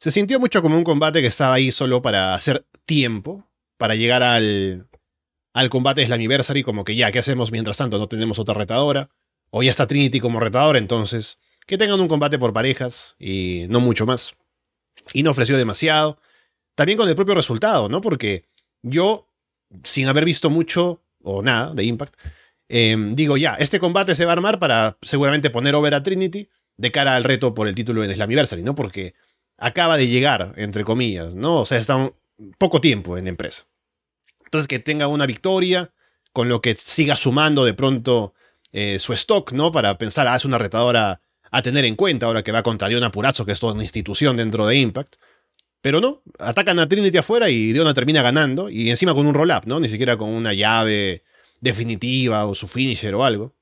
[0.00, 3.46] Se sintió mucho como un combate que estaba ahí solo para hacer tiempo,
[3.76, 4.88] para llegar al,
[5.52, 7.98] al combate Slammiversary, como que ya, ¿qué hacemos mientras tanto?
[7.98, 9.10] No tenemos otra retadora.
[9.50, 13.80] O ya está Trinity como retadora, entonces que tengan un combate por parejas y no
[13.80, 14.34] mucho más.
[15.12, 16.18] Y no ofreció demasiado.
[16.74, 18.00] También con el propio resultado, ¿no?
[18.00, 18.48] Porque
[18.82, 19.28] yo,
[19.84, 22.14] sin haber visto mucho o nada de Impact,
[22.68, 26.48] em, digo ya, este combate se va a armar para seguramente poner over a Trinity
[26.76, 28.74] de cara al reto por el título en Slammiversary, ¿no?
[28.74, 29.14] Porque
[29.60, 31.60] acaba de llegar, entre comillas, ¿no?
[31.60, 32.12] O sea, está un
[32.58, 33.66] poco tiempo en la empresa.
[34.46, 35.92] Entonces, que tenga una victoria,
[36.32, 38.34] con lo que siga sumando de pronto
[38.72, 39.70] eh, su stock, ¿no?
[39.70, 43.10] Para pensar, ah, es una retadora a tener en cuenta ahora que va contra Diona
[43.10, 45.16] Purazzo, que es toda una institución dentro de Impact.
[45.82, 49.66] Pero no, atacan a Trinity afuera y Diona termina ganando, y encima con un roll-up,
[49.66, 49.78] ¿no?
[49.78, 51.24] Ni siquiera con una llave
[51.60, 53.54] definitiva o su finisher o algo.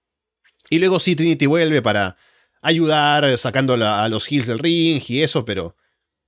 [0.71, 2.17] Y luego sí, Trinity vuelve para
[2.61, 5.77] ayudar sacando a los heels del ring y eso, pero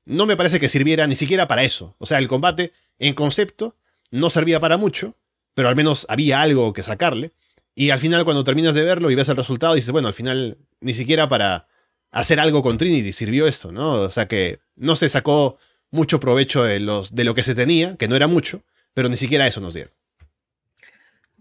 [0.06, 1.94] no me parece que sirviera ni siquiera para eso.
[1.98, 3.76] O sea, el combate en concepto
[4.10, 5.16] no servía para mucho,
[5.54, 7.32] pero al menos había algo que sacarle.
[7.74, 10.58] Y al final cuando terminas de verlo y ves el resultado, dices, bueno, al final
[10.80, 11.68] ni siquiera para
[12.10, 13.92] hacer algo con Trinity sirvió esto, ¿no?
[13.92, 15.58] O sea que no se sacó
[15.90, 18.62] mucho provecho de, los, de lo que se tenía, que no era mucho,
[18.94, 19.92] pero ni siquiera eso nos dieron.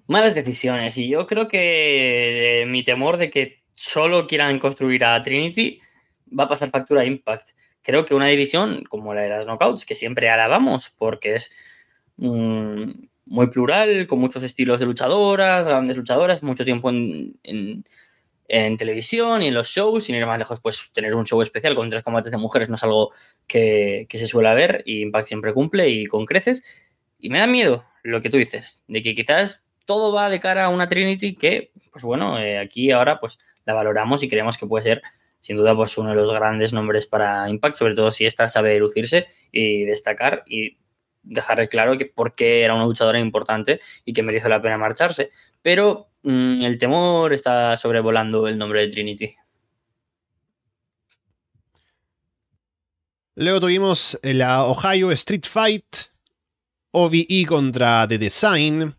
[0.07, 0.97] Malas decisiones.
[0.97, 5.79] Y yo creo que eh, mi temor de que solo quieran construir a Trinity
[6.37, 7.49] va a pasar factura a Impact
[7.83, 11.51] creo que una división como la de las knockouts, que siempre alabamos porque es
[12.17, 12.91] mm,
[13.25, 17.85] muy plural, con muchos estilos de luchadoras, grandes luchadoras, mucho tiempo en,
[18.77, 21.89] televisión y en los shows, sin ir más lejos, pues tener un show especial con
[21.89, 23.11] tres combates de mujeres no es algo
[23.45, 26.63] que, que se suele ver y Impact siempre cumple y con creces.
[27.19, 30.65] Y me da miedo lo que tú dices, de que quizás todo va de cara
[30.65, 34.65] a una Trinity que, pues bueno, eh, aquí ahora pues la valoramos y creemos que
[34.65, 35.01] puede ser
[35.39, 38.77] sin duda pues uno de los grandes nombres para Impact, sobre todo si esta sabe
[38.79, 40.77] lucirse y destacar y
[41.23, 45.31] dejar claro que por qué era una luchadora importante y que merece la pena marcharse.
[45.61, 49.35] Pero mm, el temor está sobrevolando el nombre de Trinity.
[53.35, 55.85] Luego tuvimos la Ohio Street Fight,
[56.91, 58.95] OVE contra The Design.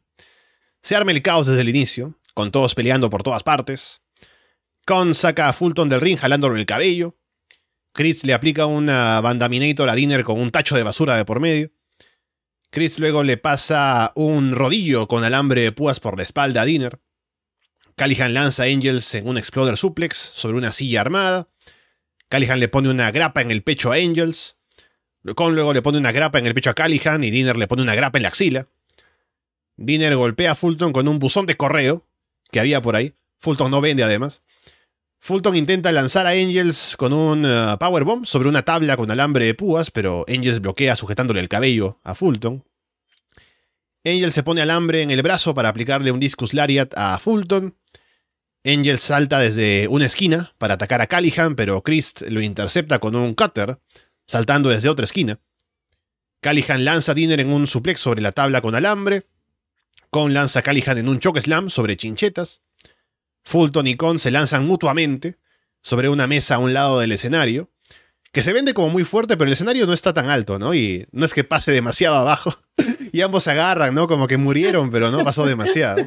[0.81, 4.01] Se arma el caos desde el inicio, con todos peleando por todas partes.
[4.91, 7.17] Con saca a Fulton del ring jalándolo el cabello.
[7.93, 11.71] Chris le aplica una bandaminator a Dinner con un tacho de basura de por medio.
[12.71, 16.99] Chris luego le pasa un rodillo con alambre de púas por la espalda a Dinner.
[17.95, 21.49] Callihan lanza a Angels en un Exploder Suplex sobre una silla armada.
[22.29, 24.57] Callihan le pone una grapa en el pecho a Angels.
[25.37, 27.83] Con luego le pone una grapa en el pecho a Callihan y Dinner le pone
[27.83, 28.67] una grapa en la axila.
[29.77, 32.09] Dinner golpea a Fulton con un buzón de correo
[32.51, 33.15] que había por ahí.
[33.39, 34.43] Fulton no vende además.
[35.23, 39.55] Fulton intenta lanzar a Angels con un uh, powerbomb sobre una tabla con alambre de
[39.55, 42.65] púas, pero Angels bloquea sujetándole el cabello a Fulton.
[44.03, 47.77] Angels se pone alambre en el brazo para aplicarle un discus lariat a Fulton.
[48.65, 53.35] Angels salta desde una esquina para atacar a Callihan, pero Christ lo intercepta con un
[53.35, 53.79] cutter,
[54.27, 55.39] saltando desde otra esquina.
[56.41, 59.27] Callihan lanza a Dinner en un suplex sobre la tabla con alambre.
[60.09, 62.63] Con lanza a Callihan en un choke slam sobre chinchetas.
[63.43, 65.39] Fulton y Con se lanzan mutuamente
[65.83, 67.71] sobre una mesa a un lado del escenario,
[68.33, 70.75] que se vende como muy fuerte, pero el escenario no está tan alto, ¿no?
[70.75, 72.61] Y no es que pase demasiado abajo.
[73.13, 74.07] y ambos se agarran, ¿no?
[74.07, 76.07] Como que murieron, pero no pasó demasiado.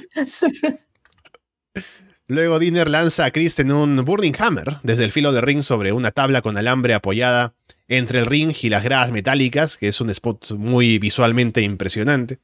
[2.27, 5.91] Luego Dinner lanza a Chris en un Burning Hammer desde el filo de ring sobre
[5.91, 7.53] una tabla con alambre apoyada
[7.89, 12.39] entre el ring y las gradas metálicas, que es un spot muy visualmente impresionante.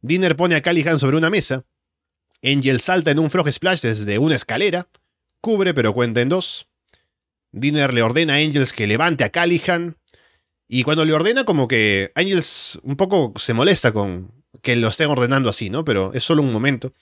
[0.00, 1.64] Dinner pone a Callihan sobre una mesa.
[2.42, 4.88] Angel salta en un frog splash desde una escalera.
[5.40, 6.66] Cubre pero cuenta en dos.
[7.52, 9.96] Dinner le ordena a Angels que levante a Callihan.
[10.68, 14.32] Y cuando le ordena, como que Angels un poco se molesta con
[14.62, 15.84] que lo estén ordenando así, ¿no?
[15.84, 16.92] Pero es solo un momento.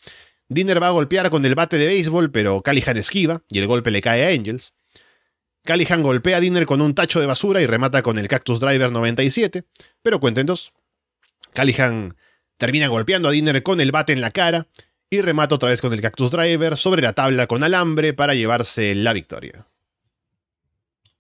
[0.49, 3.91] Dinner va a golpear con el bate de béisbol, pero Callihan esquiva y el golpe
[3.91, 4.75] le cae a Angels.
[5.65, 8.91] Callihan golpea a Dinner con un tacho de basura y remata con el Cactus Driver
[8.91, 9.65] 97,
[10.03, 10.73] pero cuenten dos.
[11.53, 12.17] Callihan
[12.57, 14.67] termina golpeando a Dinner con el bate en la cara
[15.13, 18.95] y remata otra vez con el Cactus Driver sobre la tabla con alambre para llevarse
[18.95, 19.67] la victoria.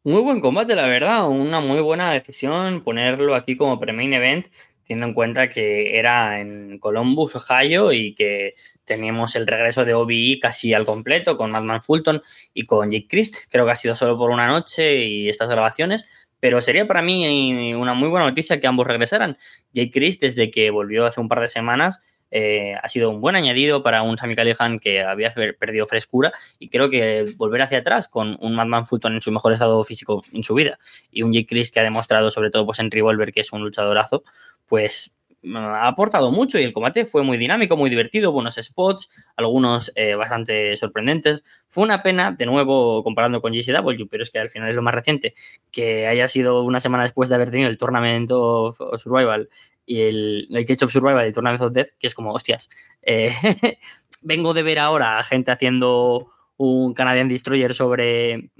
[0.04, 1.28] Muy buen combate, la verdad.
[1.28, 4.46] Una muy buena decisión ponerlo aquí como pre-main event,
[4.86, 10.38] teniendo en cuenta que era en Columbus, Ohio, y que teníamos el regreso de OBI
[10.38, 12.22] casi al completo con Madman Fulton
[12.54, 13.36] y con Jake Christ.
[13.50, 17.74] Creo que ha sido solo por una noche y estas grabaciones, pero sería para mí
[17.74, 19.36] una muy buena noticia que ambos regresaran.
[19.72, 22.00] Jake Christ, desde que volvió hace un par de semanas,
[22.30, 26.68] eh, ha sido un buen añadido para un Sami Callihan que había perdido frescura y
[26.68, 30.42] creo que volver hacia atrás con un Madman Fulton en su mejor estado físico en
[30.42, 30.78] su vida
[31.10, 33.62] y un Jake Chris que ha demostrado sobre todo pues en Revolver que es un
[33.62, 34.22] luchadorazo
[34.66, 35.19] pues
[35.54, 40.14] ha aportado mucho y el combate fue muy dinámico, muy divertido, buenos spots, algunos eh,
[40.14, 41.42] bastante sorprendentes.
[41.66, 44.82] Fue una pena, de nuevo, comparando con GCW, pero es que al final es lo
[44.82, 45.34] más reciente,
[45.70, 49.48] que haya sido una semana después de haber tenido el Tournament of, Survival
[49.86, 52.68] y el, el Cage of Survival y el Tournament of Death, que es como, hostias,
[53.02, 53.32] eh,
[54.20, 58.50] vengo de ver ahora a gente haciendo un Canadian Destroyer sobre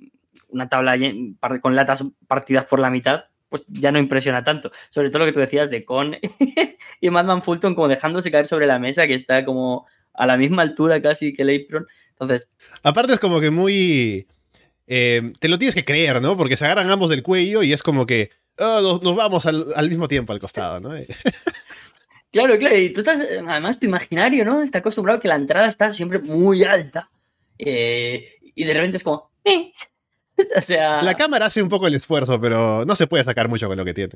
[0.48, 0.96] una tabla
[1.60, 4.70] con latas partidas por la mitad pues ya no impresiona tanto.
[4.88, 6.16] Sobre todo lo que tú decías de Con
[7.00, 10.62] y Madman Fulton como dejándose caer sobre la mesa, que está como a la misma
[10.62, 11.86] altura casi que el apron.
[12.12, 12.48] Entonces.
[12.82, 14.26] Aparte es como que muy.
[14.86, 16.36] Eh, te lo tienes que creer, ¿no?
[16.36, 18.30] Porque se agarran ambos del cuello y es como que
[18.60, 20.90] oh, nos, vamos al, mismo tiempo al costado, ¿no?
[22.32, 22.76] claro, claro.
[22.76, 24.62] Y tú estás, además, tu imaginario, ¿no?
[24.62, 27.10] Está acostumbrado a que la entrada está siempre muy alta.
[27.58, 28.24] Eh,
[28.54, 29.30] y de repente es como.
[29.44, 29.72] Eh,
[30.56, 31.02] o sea.
[31.02, 33.84] La cámara hace un poco el esfuerzo, pero no se puede sacar mucho con lo
[33.84, 34.14] que tiene.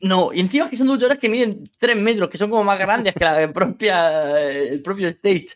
[0.00, 3.14] No, y encima que son luchadores que miden 3 metros, que son como más grandes
[3.14, 5.46] que la propia, el propio stage.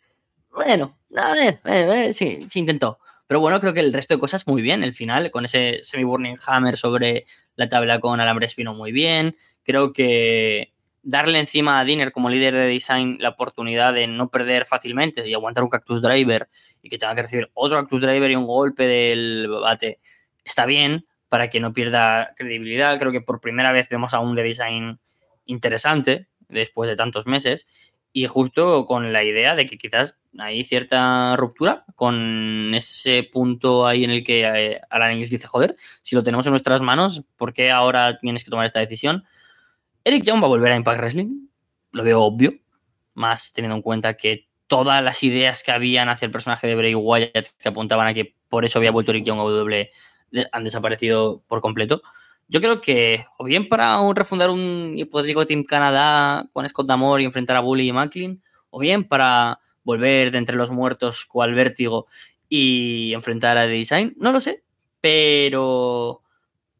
[0.54, 2.98] Bueno, a ver, a sí, sí intentó.
[3.26, 4.84] Pero bueno, creo que el resto de cosas muy bien.
[4.84, 7.24] El final, con ese semi-burning hammer sobre
[7.56, 9.36] la tabla con alambre espino, muy bien.
[9.64, 10.72] Creo que
[11.06, 15.34] darle encima a Dinner como líder de design la oportunidad de no perder fácilmente y
[15.34, 16.48] aguantar un Cactus Driver
[16.82, 20.00] y que tenga que recibir otro Cactus Driver y un golpe del bate
[20.44, 22.98] está bien para que no pierda credibilidad.
[22.98, 24.98] Creo que por primera vez vemos a un de design
[25.44, 27.68] interesante después de tantos meses
[28.12, 34.02] y justo con la idea de que quizás hay cierta ruptura con ese punto ahí
[34.02, 37.52] en el que eh, Alan English dice, joder, si lo tenemos en nuestras manos, ¿por
[37.52, 39.24] qué ahora tienes que tomar esta decisión?
[40.06, 41.48] Eric Young va a volver a Impact Wrestling,
[41.90, 42.52] lo veo obvio,
[43.14, 46.94] más teniendo en cuenta que todas las ideas que habían hacia el personaje de Bray
[46.94, 49.90] Wyatt que apuntaban a que por eso había vuelto Eric Young a W
[50.52, 52.02] han desaparecido por completo.
[52.46, 57.26] Yo creo que, o bien para refundar un hipotético Team Canadá con Scott Damore y
[57.26, 58.40] enfrentar a Bully y Macklin,
[58.70, 62.06] o bien para volver de entre los muertos cual vértigo
[62.48, 64.62] y enfrentar a The Design, no lo sé,
[65.00, 66.22] pero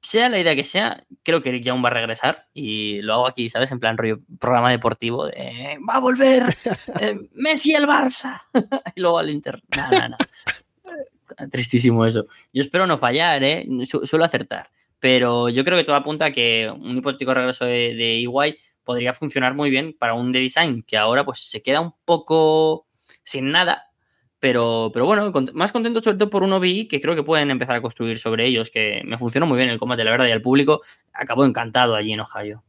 [0.07, 3.27] sea la idea que sea, creo que Eric Young va a regresar y lo hago
[3.27, 3.73] aquí, ¿sabes?
[3.73, 6.45] En plan rollo programa deportivo de va a volver
[7.01, 8.41] eh, Messi el Barça
[8.95, 9.61] y luego al Inter.
[11.51, 12.27] Tristísimo eso.
[12.53, 13.67] Yo espero no fallar, ¿eh?
[13.85, 14.71] suelo acertar.
[14.99, 19.13] Pero yo creo que todo apunta a que un hipotético regreso de, de EY podría
[19.13, 22.87] funcionar muy bien para un de design que ahora pues se queda un poco
[23.25, 23.91] sin nada
[24.39, 27.77] pero, pero bueno, más contento sobre todo por un OBI que creo que pueden empezar
[27.77, 30.43] a construir sobre ellos, que me funcionó muy bien el combate, la verdad, y al
[30.43, 30.83] público
[31.13, 32.63] acabó encantado allí en Ohio.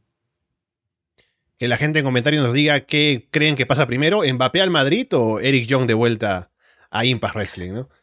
[1.58, 5.06] Que la gente en comentarios nos diga qué creen que pasa primero, Mbappé al Madrid
[5.12, 6.50] o Eric Young de vuelta
[6.90, 7.88] a Impact Wrestling, ¿no?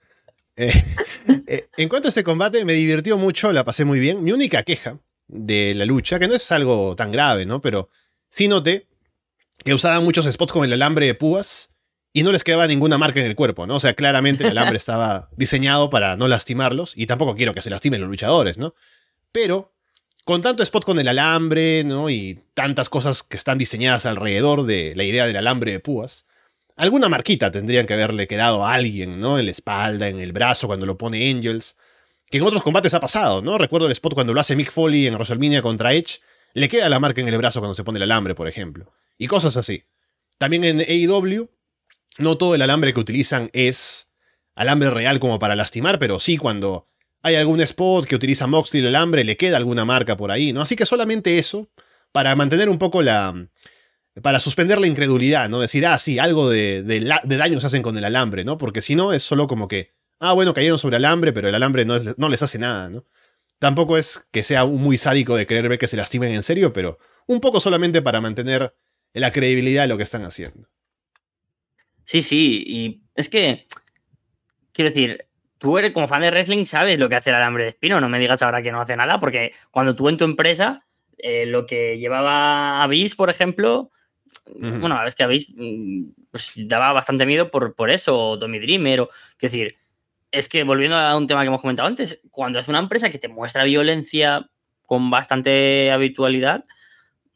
[0.58, 0.72] Eh,
[1.48, 4.24] eh, en cuanto a este combate, me divirtió mucho, la pasé muy bien.
[4.24, 7.60] Mi única queja de la lucha, que no es algo tan grave, ¿no?
[7.60, 7.90] Pero
[8.30, 8.88] sí noté
[9.66, 11.75] que usaban muchos spots con el alambre de púas
[12.16, 13.76] y no les quedaba ninguna marca en el cuerpo, ¿no?
[13.76, 17.70] O sea, claramente el alambre estaba diseñado para no lastimarlos y tampoco quiero que se
[17.70, 18.74] lastimen los luchadores, ¿no?
[19.34, 19.74] Pero
[20.24, 22.10] con tanto spot con el alambre, ¿no?
[22.10, 26.26] Y tantas cosas que están diseñadas alrededor de la idea del alambre de púas,
[26.78, 29.38] alguna marquita tendrían que haberle quedado a alguien, ¿no?
[29.38, 31.76] En la espalda, en el brazo, cuando lo pone Angels.
[32.30, 33.58] Que en otros combates ha pasado, ¿no?
[33.58, 36.22] Recuerdo el spot cuando lo hace Mick Foley en WrestleMania contra Edge,
[36.54, 38.94] le queda la marca en el brazo cuando se pone el alambre, por ejemplo.
[39.18, 39.84] Y cosas así.
[40.38, 41.50] También en AEW
[42.18, 44.12] no todo el alambre que utilizan es
[44.56, 46.88] alambre real como para lastimar, pero sí cuando
[47.22, 50.62] hay algún spot que utiliza Moxley el alambre, le queda alguna marca por ahí, ¿no?
[50.62, 51.70] Así que solamente eso,
[52.12, 53.50] para mantener un poco la...
[54.22, 55.60] para suspender la incredulidad, ¿no?
[55.60, 58.58] Decir, ah, sí, algo de, de, daño se hacen con el alambre, ¿no?
[58.58, 61.84] Porque si no, es solo como que, ah, bueno, cayeron sobre alambre, pero el alambre
[61.84, 63.06] no, no les hace nada, ¿no?
[63.60, 67.40] Tampoco es que sea muy sádico de ver que se lastimen en serio, pero un
[67.40, 68.76] poco solamente para mantener
[69.14, 70.70] la credibilidad de lo que están haciendo.
[72.06, 73.68] Sí, sí, y es que,
[74.72, 75.28] quiero decir,
[75.58, 78.08] tú eres como fan de wrestling, sabes lo que hace el alambre de espino, no
[78.08, 80.86] me digas ahora que no hace nada, porque cuando tú en tu empresa,
[81.18, 83.92] eh, lo que llevaba Avis, por ejemplo,
[84.46, 89.02] bueno, es que Avis mm, pues, daba bastante miedo por, por eso, o Tommy Dreamer,
[89.02, 89.78] o, quiero decir,
[90.32, 93.20] es que volviendo a un tema que hemos comentado antes, cuando es una empresa que
[93.20, 94.50] te muestra violencia
[94.86, 96.66] con bastante habitualidad,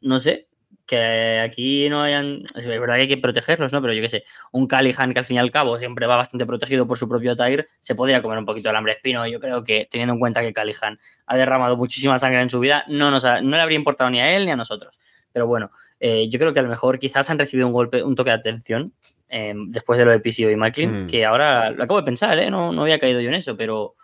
[0.00, 0.49] no sé,
[0.90, 2.42] que aquí no hayan.
[2.56, 3.80] Es verdad que hay que protegerlos, ¿no?
[3.80, 6.44] Pero yo qué sé, un Calihan que al fin y al cabo siempre va bastante
[6.46, 9.24] protegido por su propio Tiger, se podría comer un poquito de alambre espino.
[9.28, 12.84] Yo creo que, teniendo en cuenta que Calihan ha derramado muchísima sangre en su vida,
[12.88, 14.98] no, nos no le habría importado ni a él ni a nosotros.
[15.32, 15.70] Pero bueno,
[16.00, 18.36] eh, yo creo que a lo mejor quizás han recibido un golpe, un toque de
[18.36, 18.92] atención
[19.28, 21.06] em, después de lo de PCO y Macklin, mm.
[21.06, 22.50] que ahora lo acabo de pensar, ¿eh?
[22.50, 23.94] No, no había caído yo en eso, pero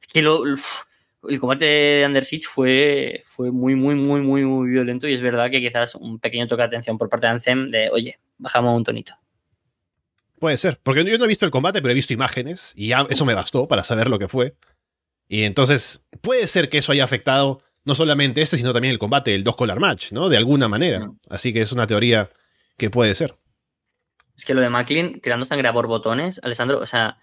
[0.00, 0.42] es que lo
[1.28, 5.20] el combate de Under Siege fue, fue muy, muy, muy, muy, muy violento y es
[5.20, 8.76] verdad que quizás un pequeño toque de atención por parte de Anthem de, oye, bajamos
[8.76, 9.14] un tonito.
[10.38, 13.24] Puede ser, porque yo no he visto el combate, pero he visto imágenes y eso
[13.24, 14.56] me bastó para saber lo que fue.
[15.28, 19.34] Y entonces puede ser que eso haya afectado no solamente este, sino también el combate,
[19.34, 20.28] el dos collar match, ¿no?
[20.28, 21.10] De alguna manera.
[21.28, 22.30] Así que es una teoría
[22.76, 23.36] que puede ser.
[24.36, 27.18] Es que lo de Macklin tirando sangre por botones, Alessandro, o sea,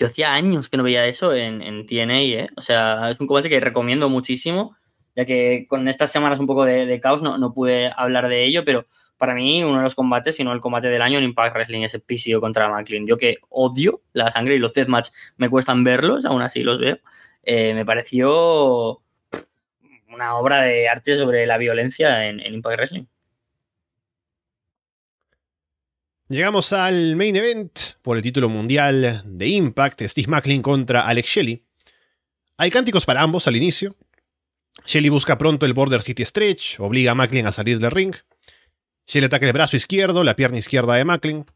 [0.00, 2.48] yo hacía años que no veía eso en, TNA, ¿eh?
[2.56, 4.74] O sea, es un combate que recomiendo muchísimo,
[5.14, 8.64] ya que con estas semanas un poco de, caos no, no, pude hablar de ello,
[8.64, 8.86] pero
[9.18, 11.82] para mí uno de los combates, si no el combate del año en Impact Wrestling,
[11.82, 13.06] ese PCO contra McLean.
[13.06, 16.98] Yo que odio la sangre y los deathmatch me cuestan verlos, aún así los veo.
[17.42, 19.02] Eh, me pareció
[20.08, 23.04] una obra de arte sobre la violencia en, en Impact Wrestling.
[26.30, 31.66] Llegamos al main event por el título mundial de Impact, Steve Macklin contra Alex Shelley.
[32.56, 33.96] Hay cánticos para ambos al inicio.
[34.86, 38.14] Shelley busca pronto el Border City Stretch, obliga a Macklin a salir del ring.
[39.08, 41.46] Shelley ataca el brazo izquierdo, la pierna izquierda de Macklin.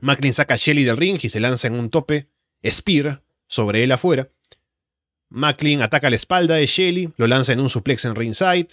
[0.00, 2.28] Macklin saca a Shelley del ring y se lanza en un tope,
[2.62, 4.28] Spear, sobre él afuera.
[5.30, 8.68] Macklin ataca la espalda de Shelley, lo lanza en un suplex en ringside.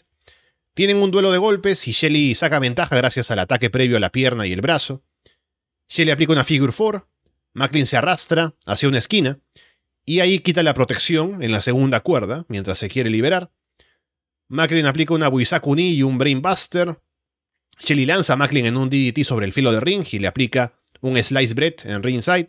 [0.74, 4.12] Tienen un duelo de golpes y Shelly saca ventaja gracias al ataque previo a la
[4.12, 5.05] pierna y el brazo.
[5.88, 7.08] Shelly aplica una Figure 4,
[7.54, 9.40] Macklin se arrastra hacia una esquina
[10.06, 13.52] y ahí quita la protección en la segunda cuerda mientras se quiere liberar.
[14.48, 17.00] Macklin aplica una Buisakuni y un Brainbuster.
[17.80, 20.74] Shelly lanza a Macklin en un DDT sobre el filo de ring y le aplica
[21.02, 22.48] un Slice Bread en ringside.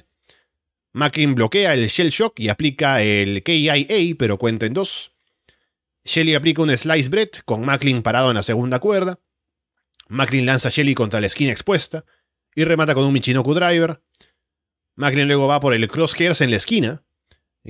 [0.92, 5.12] Macklin bloquea el Shell Shock y aplica el KIA, pero cuenta en dos.
[6.04, 9.20] Shelly aplica un slice bread con Macklin parado en la segunda cuerda.
[10.08, 12.04] Macklin lanza a Shelly contra la esquina expuesta
[12.56, 14.02] y remata con un Michinoku Driver.
[14.96, 17.04] Macklin luego va por el crosshairs en la esquina,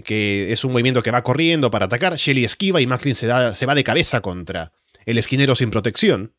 [0.05, 2.17] que es un movimiento que va corriendo para atacar.
[2.17, 4.73] Shelly esquiva y Macklin se, se va de cabeza contra
[5.05, 6.35] el esquinero sin protección.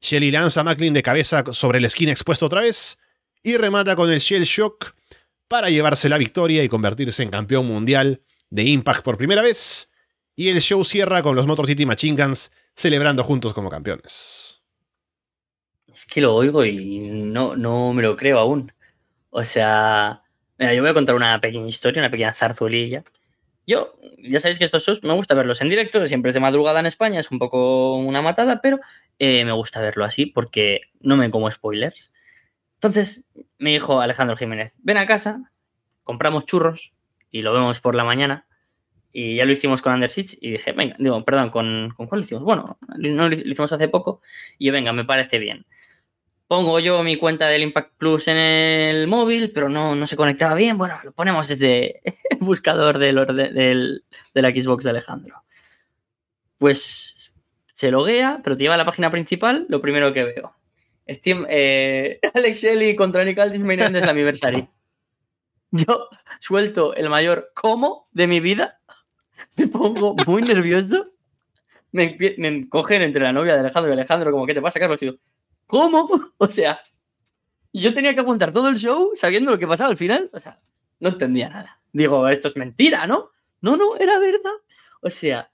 [0.00, 2.98] Shelly lanza a Macklin de cabeza sobre la esquina expuesta otra vez
[3.42, 4.94] y remata con el Shell Shock
[5.46, 9.90] para llevarse la victoria y convertirse en campeón mundial de Impact por primera vez
[10.34, 14.59] y el show cierra con los Motor City Machine Guns celebrando juntos como campeones.
[16.00, 18.72] Es que lo oigo y no, no me lo creo aún.
[19.28, 20.22] O sea,
[20.58, 23.04] mira, yo voy a contar una pequeña historia, una pequeña zarzuelilla.
[23.66, 26.80] Yo, ya sabéis que estos shows me gusta verlos en directo, siempre es de madrugada
[26.80, 28.80] en España, es un poco una matada, pero
[29.18, 32.12] eh, me gusta verlo así porque no me como spoilers.
[32.76, 33.26] Entonces
[33.58, 35.52] me dijo Alejandro Jiménez, ven a casa,
[36.02, 36.94] compramos churros
[37.30, 38.46] y lo vemos por la mañana
[39.12, 42.24] y ya lo hicimos con Under y dije, venga, digo, perdón, ¿con, ¿con cuál lo
[42.24, 42.42] hicimos?
[42.42, 44.22] Bueno, no lo hicimos hace poco
[44.58, 45.66] y yo, venga, me parece bien.
[46.50, 50.56] Pongo yo mi cuenta del Impact Plus en el móvil, pero no, no se conectaba
[50.56, 50.76] bien.
[50.76, 54.02] Bueno, lo ponemos desde el buscador del,
[54.34, 55.44] de la Xbox de Alejandro.
[56.58, 57.32] Pues
[57.72, 60.56] se loguea, pero te lleva a la página principal, lo primero que veo.
[61.08, 64.68] Steam, eh, Alex Shelley contra Nick Aldis Main Event Anniversary.
[65.70, 66.08] Yo
[66.40, 68.80] suelto el mayor como de mi vida
[69.56, 71.12] me pongo muy nervioso.
[71.92, 75.00] Me, me, cogen entre la novia de Alejandro y Alejandro, como, ¿qué te pasa, Carlos?
[75.04, 75.12] Y yo,
[75.70, 76.10] ¿cómo?
[76.38, 76.80] O sea,
[77.72, 80.28] yo tenía que apuntar todo el show sabiendo lo que pasaba al final.
[80.32, 80.60] O sea,
[80.98, 81.80] no entendía nada.
[81.92, 83.30] Digo, esto es mentira, ¿no?
[83.60, 84.58] No, no, era verdad.
[85.00, 85.50] O sea,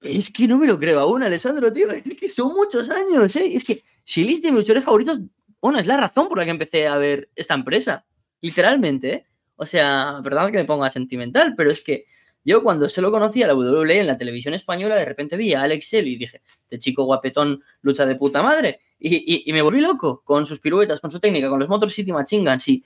[0.00, 1.90] es que no me lo creo aún, Alessandro, tío.
[2.04, 3.54] Es que son muchos años, ¿eh?
[3.54, 5.20] Es que si de mis luchadores favoritos
[5.62, 8.04] bueno, es la razón por la que empecé a ver esta empresa.
[8.40, 9.26] Literalmente, ¿eh?
[9.54, 12.04] O sea, perdón que me ponga sentimental, pero es que
[12.44, 15.86] yo cuando solo conocía la WWE en la televisión española, de repente vi a Alex
[15.86, 18.80] Shelley y dije, este chico guapetón lucha de puta madre.
[18.98, 22.48] Y, me volví loco con sus piruetas, con su técnica, con los Motor City Machine
[22.48, 22.68] Guns.
[22.68, 22.84] Y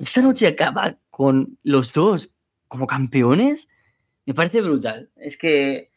[0.00, 2.30] esta noche acaba con los dos
[2.68, 3.68] como campeones.
[4.24, 5.10] Me parece brutal.
[5.16, 5.90] Es que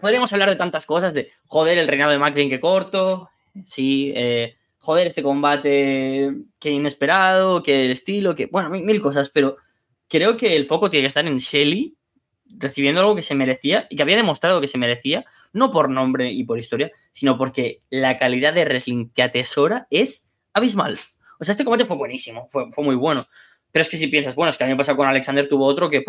[0.00, 3.28] podríamos hablar de tantas cosas, de joder, el reinado de McLean que corto,
[3.64, 9.56] sí, eh, joder, este combate que inesperado, que el estilo, que, bueno, mil, cosas, pero
[10.08, 11.95] creo que el foco tiene que estar en Shelly
[12.58, 16.32] recibiendo algo que se merecía y que había demostrado que se merecía, no por nombre
[16.32, 20.98] y por historia, sino porque la calidad de wrestling que atesora es abismal.
[21.38, 23.26] O sea, este combate fue buenísimo, fue, fue muy bueno.
[23.72, 25.90] Pero es que si piensas, bueno, es que el año pasado con Alexander tuvo otro
[25.90, 26.02] que,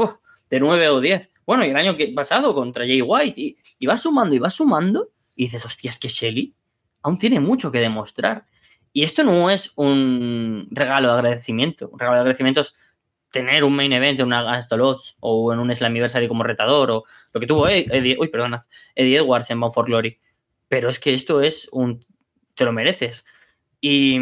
[0.49, 1.33] de 9 o 10.
[1.45, 5.11] Bueno, y el año pasado contra Jay White, y, y va sumando y va sumando,
[5.35, 6.55] y dices, hostia, es que Shelly
[7.01, 8.45] aún tiene mucho que demostrar.
[8.93, 11.89] Y esto no es un regalo de agradecimiento.
[11.89, 12.73] Un regalo de agradecimiento es
[13.31, 17.03] tener un main event en una Gastolots o en un Slammiversary como retador o
[17.33, 18.59] lo que tuvo Eddie, uy, perdona,
[18.95, 20.19] Eddie Edwards en Bound for Glory.
[20.67, 22.05] Pero es que esto es un...
[22.55, 23.25] te lo mereces.
[23.79, 24.19] Y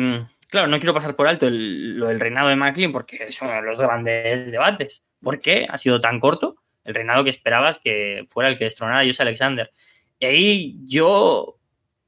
[0.50, 3.62] claro, no quiero pasar por alto lo del reinado de McLean porque es uno de
[3.62, 5.04] los grandes debates.
[5.22, 6.58] ¿Por qué ha sido tan corto?
[6.84, 9.72] El reinado que esperabas que fuera el que destronara a Jose Alexander.
[10.20, 11.58] Y ahí yo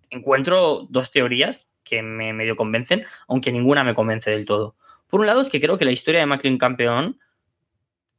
[0.10, 4.76] encuentro dos teorías que me medio convencen, aunque ninguna me convence del todo.
[5.08, 7.20] Por un lado es que creo que la historia de McLean campeón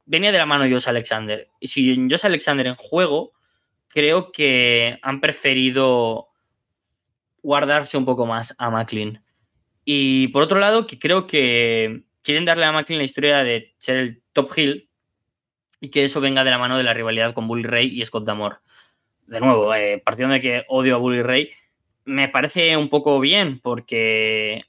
[0.06, 1.48] venía de la mano de Josh Alexander.
[1.60, 3.32] Y si Josh Alexander en juego,
[3.88, 6.28] creo que han preferido
[7.42, 9.22] guardarse un poco más a McLean.
[9.84, 13.96] Y por otro lado, que creo que quieren darle a McLean la historia de ser
[13.96, 14.88] el top hill
[15.80, 18.24] y que eso venga de la mano de la rivalidad con Bully Ray y Scott
[18.24, 18.56] Damore.
[19.26, 21.50] De nuevo, eh, partiendo de que odio a Bully Ray,
[22.04, 24.64] me parece un poco bien porque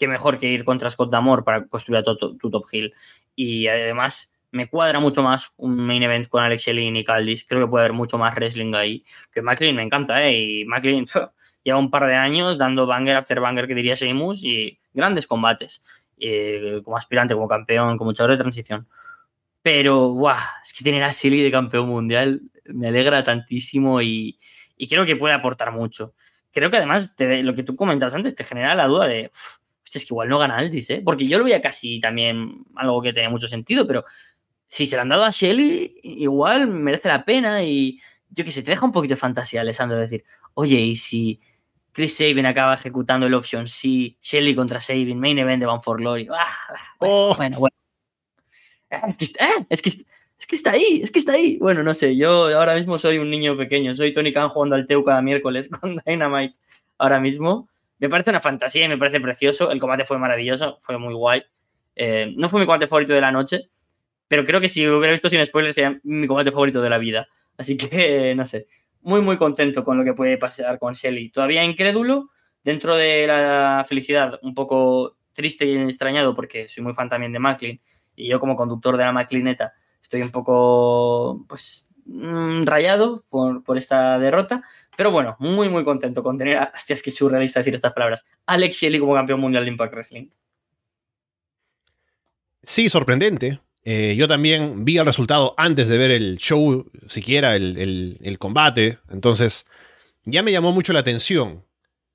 [0.00, 2.94] qué mejor que ir contra Scott Damore para construir tu, tu, top hill.
[3.36, 7.44] Y además me cuadra mucho más un main event con Alex Shelley y Nick Aldis.
[7.44, 9.04] Creo que puede haber mucho más wrestling ahí.
[9.30, 10.40] Que McLean me encanta, ¿eh?
[10.40, 11.04] Y McLean
[11.64, 15.82] lleva un par de años dando banger after banger, que diría Seamus, y grandes combates.
[16.82, 18.88] como aspirante, como campeón, como luchador de transición.
[19.62, 24.38] Pero, guau, es que tener a Shelley de campeón mundial me alegra tantísimo y,
[24.78, 26.14] y creo que puede aportar mucho
[26.52, 29.30] creo que además lo que tú comentabas antes te genera la duda de,
[29.90, 31.02] hostia, es que igual no gana Aldis, ¿eh?
[31.04, 34.04] Porque yo lo veía casi también algo que tenía mucho sentido, pero
[34.66, 38.62] si se lo han dado a Shelly, igual merece la pena y yo que sé,
[38.62, 40.24] te deja un poquito de fantasía, Alessandro, decir,
[40.54, 41.40] oye, y si
[41.90, 45.98] Chris Sabin acaba ejecutando el option si Shelly contra Sabin, main event de Bound for
[45.98, 46.28] Glory.
[46.30, 47.34] Ah, ah, oh.
[47.36, 47.76] bueno, bueno,
[49.08, 51.58] Es que, eh, es que es que está ahí, es que está ahí.
[51.58, 54.86] Bueno, no sé, yo ahora mismo soy un niño pequeño, soy Tony Khan jugando al
[54.86, 56.56] Teu cada miércoles con Dynamite
[56.96, 57.68] ahora mismo.
[58.00, 59.70] Me parece una fantasía y me parece precioso.
[59.70, 61.42] El combate fue maravilloso, fue muy guay.
[61.94, 63.70] Eh, no fue mi combate favorito de la noche,
[64.26, 67.28] pero creo que si hubiera visto sin spoilers sería mi combate favorito de la vida.
[67.56, 68.66] Así que, no sé,
[69.02, 71.30] muy, muy contento con lo que puede pasar con Shelly.
[71.30, 72.30] Todavía incrédulo,
[72.64, 77.38] dentro de la felicidad, un poco triste y extrañado porque soy muy fan también de
[77.38, 77.80] Macklin
[78.16, 79.72] y yo como conductor de la Maclineta
[80.02, 84.62] estoy un poco, pues, mm, rayado por, esta derrota,
[85.00, 87.94] pero bueno, muy, muy contento con tener, a, hostia, es que es surrealista decir estas
[87.94, 90.28] palabras, Alex Shelley como campeón mundial de Impact Wrestling.
[92.62, 93.60] Sí, sorprendente.
[93.82, 98.98] Eh, yo también vi el resultado antes de ver el show, siquiera el, el, combate.
[99.08, 99.64] Entonces,
[100.24, 101.64] ya me llamó mucho la atención.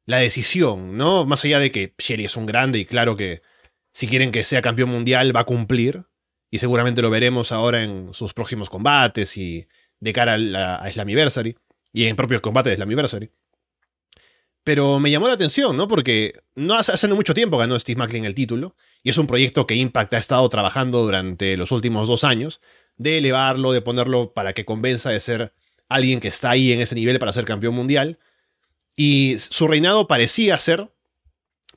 [0.05, 1.25] La decisión, ¿no?
[1.25, 3.41] Más allá de que Shelly es un grande y claro que
[3.93, 6.05] si quieren que sea campeón mundial va a cumplir
[6.51, 9.67] y seguramente lo veremos ahora en sus próximos combates y
[9.99, 11.57] de cara a, la, a Slammiversary
[11.95, 13.31] y en propio combate de Slammiversary.
[14.65, 15.87] Pero me llamó la atención, ¿no?
[15.87, 19.65] Porque no hace, hace mucho tiempo ganó Steve Macklin el título, y es un proyecto
[19.65, 22.59] que Impact ha estado trabajando durante los últimos dos años,
[22.97, 25.53] de elevarlo, de ponerlo para que convenza de ser
[25.87, 28.19] alguien que está ahí en ese nivel para ser campeón mundial.
[28.97, 30.91] Y su reinado parecía ser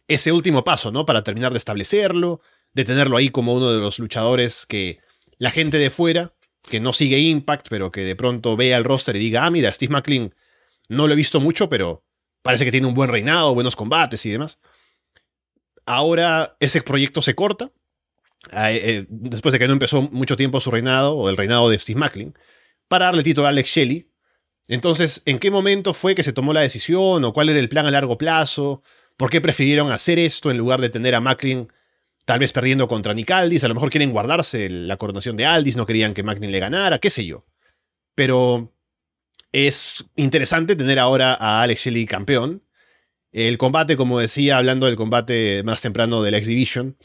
[0.09, 1.07] ese último paso, ¿no?
[1.07, 2.41] Para terminar de establecerlo,
[2.73, 4.99] de tenerlo ahí como uno de los luchadores que
[5.37, 6.33] la gente de fuera,
[6.69, 9.73] que no sigue Impact, pero que de pronto vea el roster y diga, ah, mira,
[9.73, 10.35] Steve McLean
[10.89, 12.05] no lo he visto mucho, pero
[12.43, 14.59] parece que tiene un buen reinado, buenos combates y demás.
[15.87, 17.73] Ahora ese proyecto se corta,
[18.53, 21.79] eh, eh, después de que no empezó mucho tiempo su reinado, o el reinado de
[21.79, 22.35] Steve McLean,
[22.89, 24.11] para darle título a Alex Shelley.
[24.69, 27.87] Entonces, ¿en qué momento fue que se tomó la decisión o cuál era el plan
[27.87, 28.83] a largo plazo?
[29.17, 31.73] ¿Por qué prefirieron hacer esto en lugar de tener a McLean
[32.29, 35.79] tal vez perdiendo contra Nick Aldis, a lo mejor quieren guardarse la coronación de Aldis,
[35.79, 37.47] no querían que Magnin le ganara, qué sé yo.
[38.15, 38.75] Pero
[39.51, 42.63] es interesante tener ahora a Alex Shelley campeón
[43.33, 46.99] El combate, como decía, hablando del combate más temprano del X Division,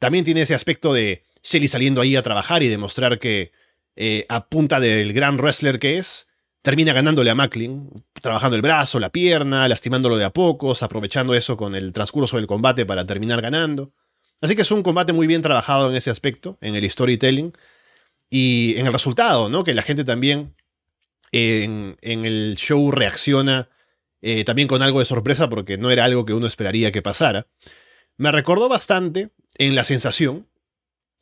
[0.00, 3.52] también tiene ese aspecto de Shelly saliendo ahí a trabajar y demostrar que
[3.94, 6.26] eh, a punta del gran wrestler que es,
[6.62, 7.90] termina ganándole a Macklin,
[8.20, 12.48] trabajando el brazo, la pierna, lastimándolo de a pocos, aprovechando eso con el transcurso del
[12.48, 13.92] combate para terminar ganando.
[14.40, 17.52] Así que es un combate muy bien trabajado en ese aspecto, en el storytelling
[18.30, 19.64] y en el resultado, ¿no?
[19.64, 20.54] Que la gente también
[21.32, 23.68] en, el show reacciona
[24.22, 27.46] eh, también con algo de sorpresa porque no era algo que uno esperaría que pasara.
[28.16, 30.48] Me recordó bastante en la sensación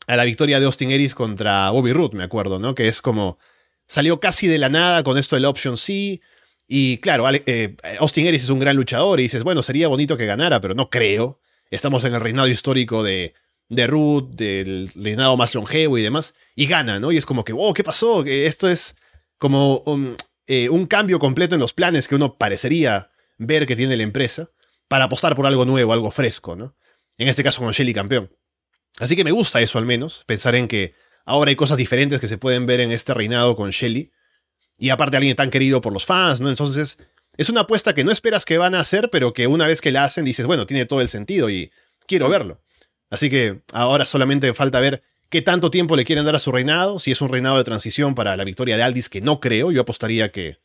[0.06, 2.74] a la victoria de Austin Aries contra Bobby Roode, me acuerdo, ¿no?
[2.74, 3.38] Que es como
[3.86, 6.20] salió casi de la nada con esto del Option C.
[6.66, 10.26] Y claro, eh, Austin Aries es un gran luchador y dices, bueno, sería bonito que
[10.26, 11.40] ganara, pero no creo.
[11.72, 13.32] Estamos en el reinado histórico de,
[13.70, 17.12] de Root, del reinado más longevo y demás, y gana, ¿no?
[17.12, 18.22] Y es como que, wow, ¿qué pasó?
[18.26, 18.94] Esto es
[19.38, 20.14] como un,
[20.46, 24.50] eh, un cambio completo en los planes que uno parecería ver que tiene la empresa
[24.86, 26.76] para apostar por algo nuevo, algo fresco, ¿no?
[27.16, 28.30] En este caso con Shelly campeón.
[28.98, 30.94] Así que me gusta eso al menos, pensar en que
[31.24, 34.12] ahora hay cosas diferentes que se pueden ver en este reinado con Shelly.
[34.76, 36.50] Y aparte alguien tan querido por los fans, ¿no?
[36.50, 36.98] Entonces,
[37.36, 39.92] es una apuesta que no esperas que van a hacer, pero que una vez que
[39.92, 41.72] la hacen dices, bueno, tiene todo el sentido y
[42.06, 42.60] quiero verlo.
[43.10, 46.98] Así que ahora solamente falta ver qué tanto tiempo le quieren dar a su reinado,
[46.98, 49.82] si es un reinado de transición para la victoria de Aldis, que no creo, yo
[49.82, 50.58] apostaría que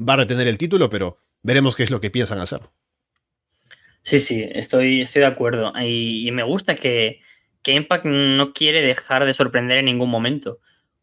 [0.00, 2.60] va a retener el título, pero veremos qué es lo que piensan hacer.
[4.02, 5.72] Sí, sí, estoy, estoy de acuerdo.
[5.80, 7.20] Y, me gusta que,
[7.62, 10.58] que Impact no quiere dejar de sorprender en ningún momento.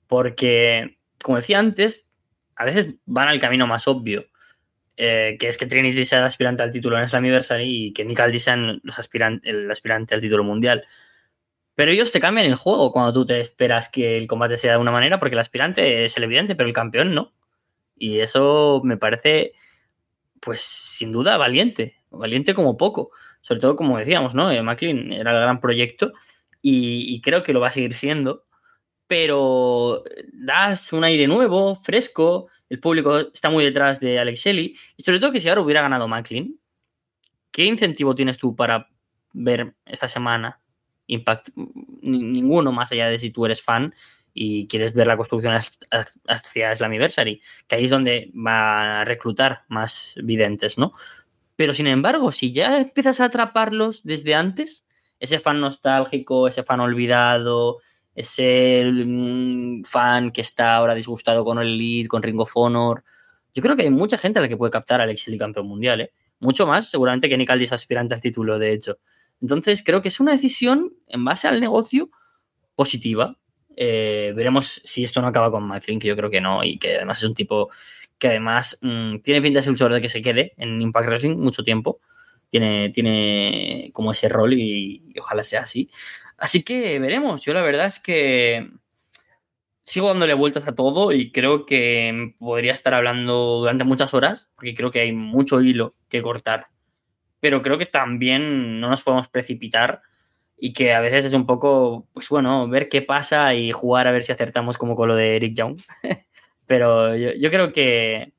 [0.06, 2.10] Porque, como decía antes,
[2.56, 4.26] a veces van al camino más obvio.
[5.03, 8.19] Eh, que es que Trinity sea el aspirante al título en Slammiversary y que Nick
[8.19, 10.85] Aldis sea el aspirante al título mundial.
[11.73, 14.77] Pero ellos te cambian el juego cuando tú te esperas que el combate sea de
[14.77, 17.33] una manera, porque el aspirante es el evidente, pero el campeón no.
[17.95, 19.53] Y eso me parece,
[20.39, 23.11] pues, sin duda, valiente valiente como poco.
[23.41, 24.51] Sobre todo, como decíamos, ¿no?
[24.51, 26.13] Eh, era el gran proyecto
[26.61, 28.45] y, creo que lo va a seguir siendo.
[29.11, 32.47] Pero das un aire nuevo, fresco.
[32.69, 34.73] El público está muy detrás de Alex Shelley.
[34.95, 36.57] Y sobre todo que si ahora hubiera ganado Macklin,
[37.51, 38.88] ¿qué incentivo tienes tú para
[39.33, 40.61] ver esta semana
[41.07, 41.49] Impact?
[42.01, 43.93] Ninguno más allá de si tú eres fan
[44.33, 45.59] y quieres ver la construcción
[46.27, 50.93] hacia Slammiversary, que ahí es donde va a reclutar más videntes, ¿no?
[51.57, 54.88] Pero sin embargo, si ya empiezas a atraparlos desde antes,
[55.19, 57.81] ese fan nostálgico, ese fan olvidado,
[58.15, 63.03] ese mm, fan que está ahora disgustado con el lead, con Ring of Honor,
[63.53, 66.01] yo creo que hay mucha gente a la que puede captar al Alex campeón mundial,
[66.01, 66.11] ¿eh?
[66.39, 68.97] Mucho más, seguramente, que Nick Aldis aspirante al título, de hecho.
[69.41, 72.09] Entonces, creo que es una decisión en base al negocio
[72.75, 73.38] positiva.
[73.75, 76.95] Eh, veremos si esto no acaba con McLean, que yo creo que no, y que
[76.95, 77.69] además es un tipo
[78.17, 81.38] que además mm, tiene pinta de ser un de que se quede en Impact Wrestling
[81.38, 81.99] mucho tiempo.
[82.49, 85.89] Tiene, tiene como ese rol y, ojalá sea así.
[86.41, 87.45] Así que veremos.
[87.45, 88.68] Yo la verdad es que
[89.85, 94.73] sigo dándole vueltas a todo y creo que podría estar hablando durante muchas horas, porque
[94.73, 96.69] creo que hay mucho hilo que cortar.
[97.39, 100.01] Pero creo que también no nos podemos precipitar
[100.57, 104.11] y que a veces es un poco, pues bueno, ver qué pasa y jugar a
[104.11, 105.80] ver si acertamos como con lo de Eric Young.
[106.65, 108.34] Pero yo, creo que,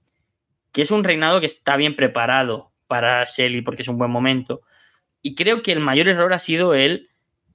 [0.74, 4.62] es un reinado que está bien preparado para Shelly porque es un buen momento.
[5.20, 7.11] Y creo que el mayor error ha sido él,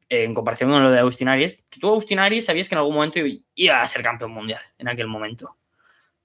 [0.10, 2.96] en comparación con lo de Austin Aries, que tú, Austin Aries, sabías que en algún
[2.96, 3.20] momento
[3.56, 5.58] iba a ser campeón mundial en aquel momento.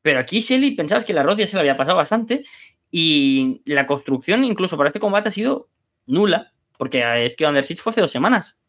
[0.03, 2.45] Pero aquí Shelly pensabas que la Roth ya se le había pasado bastante
[2.91, 5.69] y la construcción incluso para este combate ha sido
[6.07, 8.61] nula, porque es que Under fue hace dos semanas.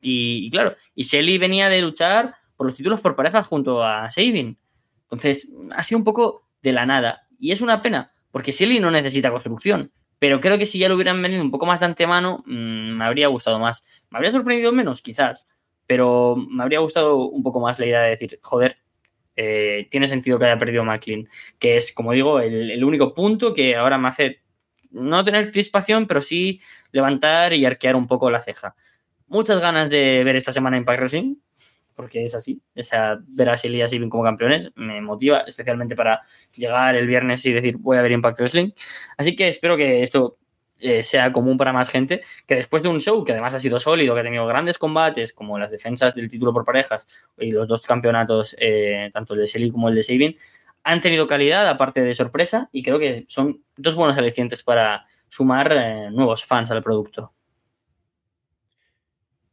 [0.00, 4.58] Y, claro, y Shelly venía de luchar por los títulos por pareja junto a Sabin.
[5.02, 7.26] Entonces, ha sido un poco de la nada.
[7.38, 9.92] Y es una pena, porque Shelly no necesita construcción.
[10.20, 13.04] Pero creo que si ya lo hubieran vendido un poco más de antemano, mm, me
[13.04, 13.84] habría gustado más.
[14.10, 15.48] Me habría sorprendido menos, quizás.
[15.86, 18.78] Pero me habría gustado un poco más la idea de decir, joder,
[19.34, 21.28] eh, tiene sentido que haya perdido Macklin.
[21.58, 24.42] Que es, como digo, el, el único punto que ahora me hace
[24.90, 26.60] no tener crispación, pero sí
[26.92, 28.76] levantar y arquear un poco la ceja.
[29.26, 31.36] Muchas ganas de ver esta semana Impact Wrestling
[31.94, 32.60] porque es así.
[32.76, 36.22] O sea, ver a Shelly y como campeones me motiva, especialmente para
[36.54, 38.70] llegar el viernes y decir voy a ver Impact Wrestling.
[39.16, 40.38] Así que espero que esto
[40.82, 43.78] eh, sea común para más gente, que después de un show que además ha sido
[43.78, 47.06] sólido, que ha tenido grandes combates, como las defensas del título por parejas
[47.36, 50.36] y los dos campeonatos, eh, tanto el de Shelly como el de Sabin,
[50.82, 55.70] han tenido calidad, aparte de sorpresa, y creo que son dos buenos alicientes para sumar
[55.72, 57.34] eh, nuevos fans al producto.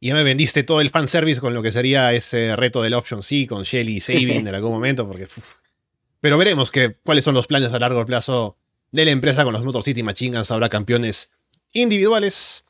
[0.00, 3.22] Y ya me vendiste todo el fanservice con lo que sería ese reto del Option
[3.22, 5.26] C con Shelly y en algún momento, porque.
[6.20, 8.56] Pero veremos que, cuáles son los planes a largo plazo
[8.90, 11.30] de la empresa con los Motor City Machine Guns habrá campeones
[11.72, 12.64] individuales.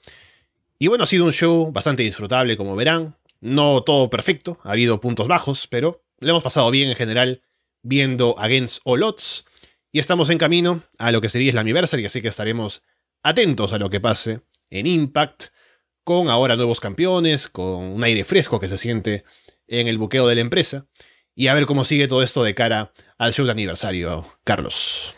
[0.79, 3.17] Y bueno, ha sido un show bastante disfrutable, como verán.
[3.41, 7.43] No todo perfecto, ha habido puntos bajos, pero le hemos pasado bien en general
[7.83, 9.45] viendo Against All Odds.
[9.93, 12.83] Y estamos en camino a lo que sería la Anniversary, así que estaremos
[13.23, 14.41] atentos a lo que pase
[14.71, 15.47] en Impact,
[16.09, 19.25] con ahora nuevos campeones, con un aire fresco que se siente
[19.67, 20.87] en el buqueo de la empresa,
[21.35, 25.15] y a ver cómo sigue todo esto de cara al show de aniversario, Carlos.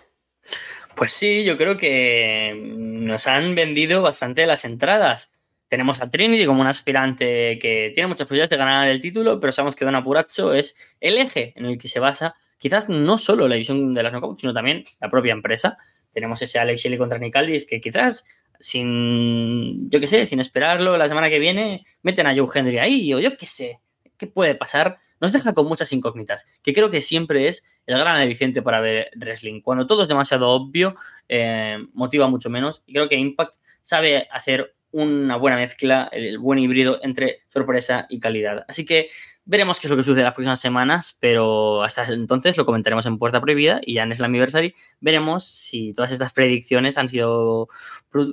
[0.96, 5.30] Pues sí, yo creo que nos han vendido bastante las entradas.
[5.68, 9.52] Tenemos a Trinity como un aspirante que tiene muchas posibilidades de ganar el título, pero
[9.52, 13.46] sabemos que Don Apuracho es el eje en el que se basa quizás no solo
[13.46, 15.76] la división de las knockouts, sino también la propia empresa.
[16.12, 18.24] Tenemos ese Alex Shelley contra Nicaldis que quizás
[18.60, 23.12] sin, yo qué sé, sin esperarlo, la semana que viene meten a Joe Henry ahí,
[23.14, 23.80] o yo qué sé,
[24.16, 24.98] ¿qué puede pasar?
[25.20, 29.10] Nos deja con muchas incógnitas, que creo que siempre es el gran aliciente para ver
[29.16, 29.60] wrestling.
[29.62, 30.94] Cuando todo es demasiado obvio,
[31.28, 36.58] eh, motiva mucho menos, y creo que Impact sabe hacer una buena mezcla, el buen
[36.58, 38.64] híbrido entre sorpresa y calidad.
[38.68, 39.08] Así que
[39.44, 43.18] Veremos qué es lo que sucede las próximas semanas, pero hasta entonces lo comentaremos en
[43.18, 47.68] Puerta Prohibida y ya en Slammiversary veremos si todas estas predicciones han sido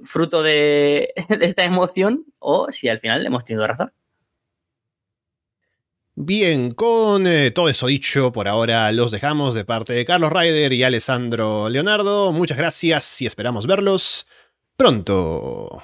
[0.03, 3.91] fruto de, esta emoción o si al final hemos tenido razón.
[6.19, 10.73] Bien, con eh, todo eso dicho, por ahora los dejamos de parte de Carlos Ryder
[10.73, 12.31] y Alessandro Leonardo.
[12.31, 14.25] Muchas gracias y esperamos verlos
[14.75, 15.83] pronto.